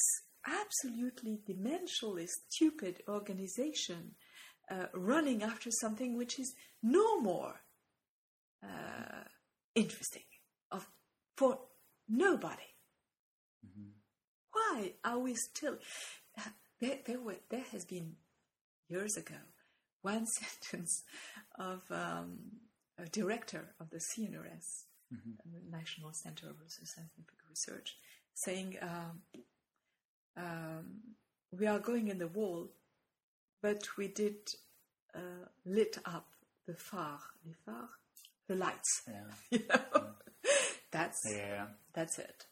[0.47, 4.15] absolutely dementially stupid organization
[4.69, 7.55] uh, running after something which is no more
[8.63, 9.23] uh,
[9.75, 10.23] interesting
[10.71, 10.87] of
[11.35, 11.59] for
[12.07, 12.71] nobody.
[14.53, 15.77] Why are we still?
[16.79, 18.15] There, there, were, there has been
[18.89, 19.35] years ago
[20.01, 21.03] one sentence
[21.59, 22.39] of um,
[23.09, 27.95] director of the CNRS, the National Center for Scientific Research,
[28.33, 29.21] saying, um,
[30.37, 30.85] um,
[31.51, 32.69] "We are going in the wall,
[33.61, 34.35] but we did
[35.13, 36.27] uh, lit up
[36.67, 37.89] the phare, the phare,
[38.47, 39.01] the lights.
[39.07, 39.23] Yeah.
[39.51, 40.05] You know,
[40.91, 41.67] that's Yeah.
[41.93, 42.45] that's it."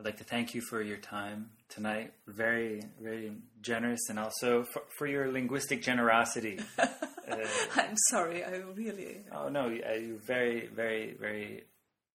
[0.00, 2.12] I'd like to thank you for your time tonight.
[2.26, 6.58] Very, very generous, and also for, for your linguistic generosity.
[7.30, 7.36] uh,
[7.76, 9.22] I'm sorry, I really.
[9.34, 11.64] oh no, uh, you're very, very, very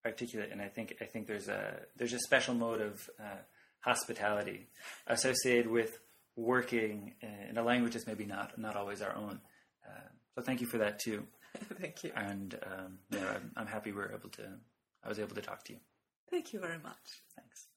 [0.05, 3.37] articulate, and I think I think there's a there's a special mode of uh,
[3.81, 4.67] hospitality
[5.07, 5.99] associated with
[6.35, 7.13] working
[7.49, 9.39] in a language that's maybe not not always our own.
[9.87, 11.25] Uh, so thank you for that too,
[11.81, 12.11] Thank you.
[12.15, 14.43] and um, yeah, I'm, I'm happy we are able to.
[15.03, 15.79] I was able to talk to you.
[16.29, 17.23] Thank you very much.
[17.35, 17.67] Thanks.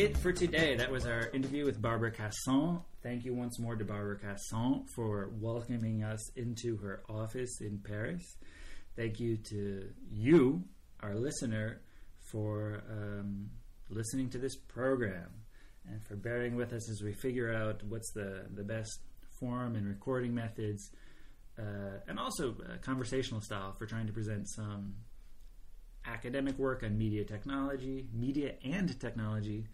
[0.00, 0.76] It for today.
[0.76, 2.80] That was our interview with Barbara Cassin.
[3.02, 8.38] Thank you once more to Barbara Cassin for welcoming us into her office in Paris.
[8.96, 10.64] Thank you to you,
[11.00, 11.82] our listener,
[12.32, 13.50] for um,
[13.90, 15.28] listening to this program
[15.86, 19.00] and for bearing with us as we figure out what's the, the best
[19.38, 20.92] form and recording methods,
[21.58, 24.94] uh, and also uh, conversational style for trying to present some
[26.06, 29.66] academic work on media technology, media and technology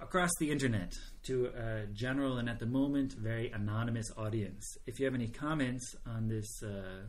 [0.00, 0.94] across the internet
[1.24, 4.78] to a general and at the moment very anonymous audience.
[4.86, 7.02] If you have any comments on this uh,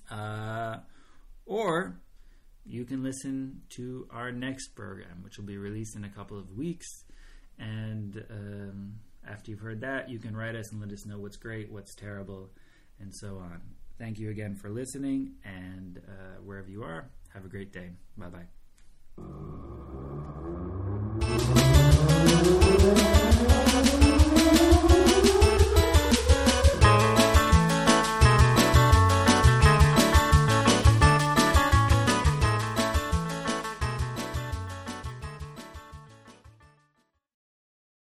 [0.09, 0.77] Uh,
[1.45, 1.99] or
[2.65, 6.55] you can listen to our next program, which will be released in a couple of
[6.57, 6.87] weeks.
[7.57, 8.93] And um,
[9.27, 11.95] after you've heard that, you can write us and let us know what's great, what's
[11.95, 12.49] terrible,
[12.99, 13.61] and so on.
[13.99, 17.91] Thank you again for listening, and uh, wherever you are, have a great day.
[18.17, 20.10] Bye bye.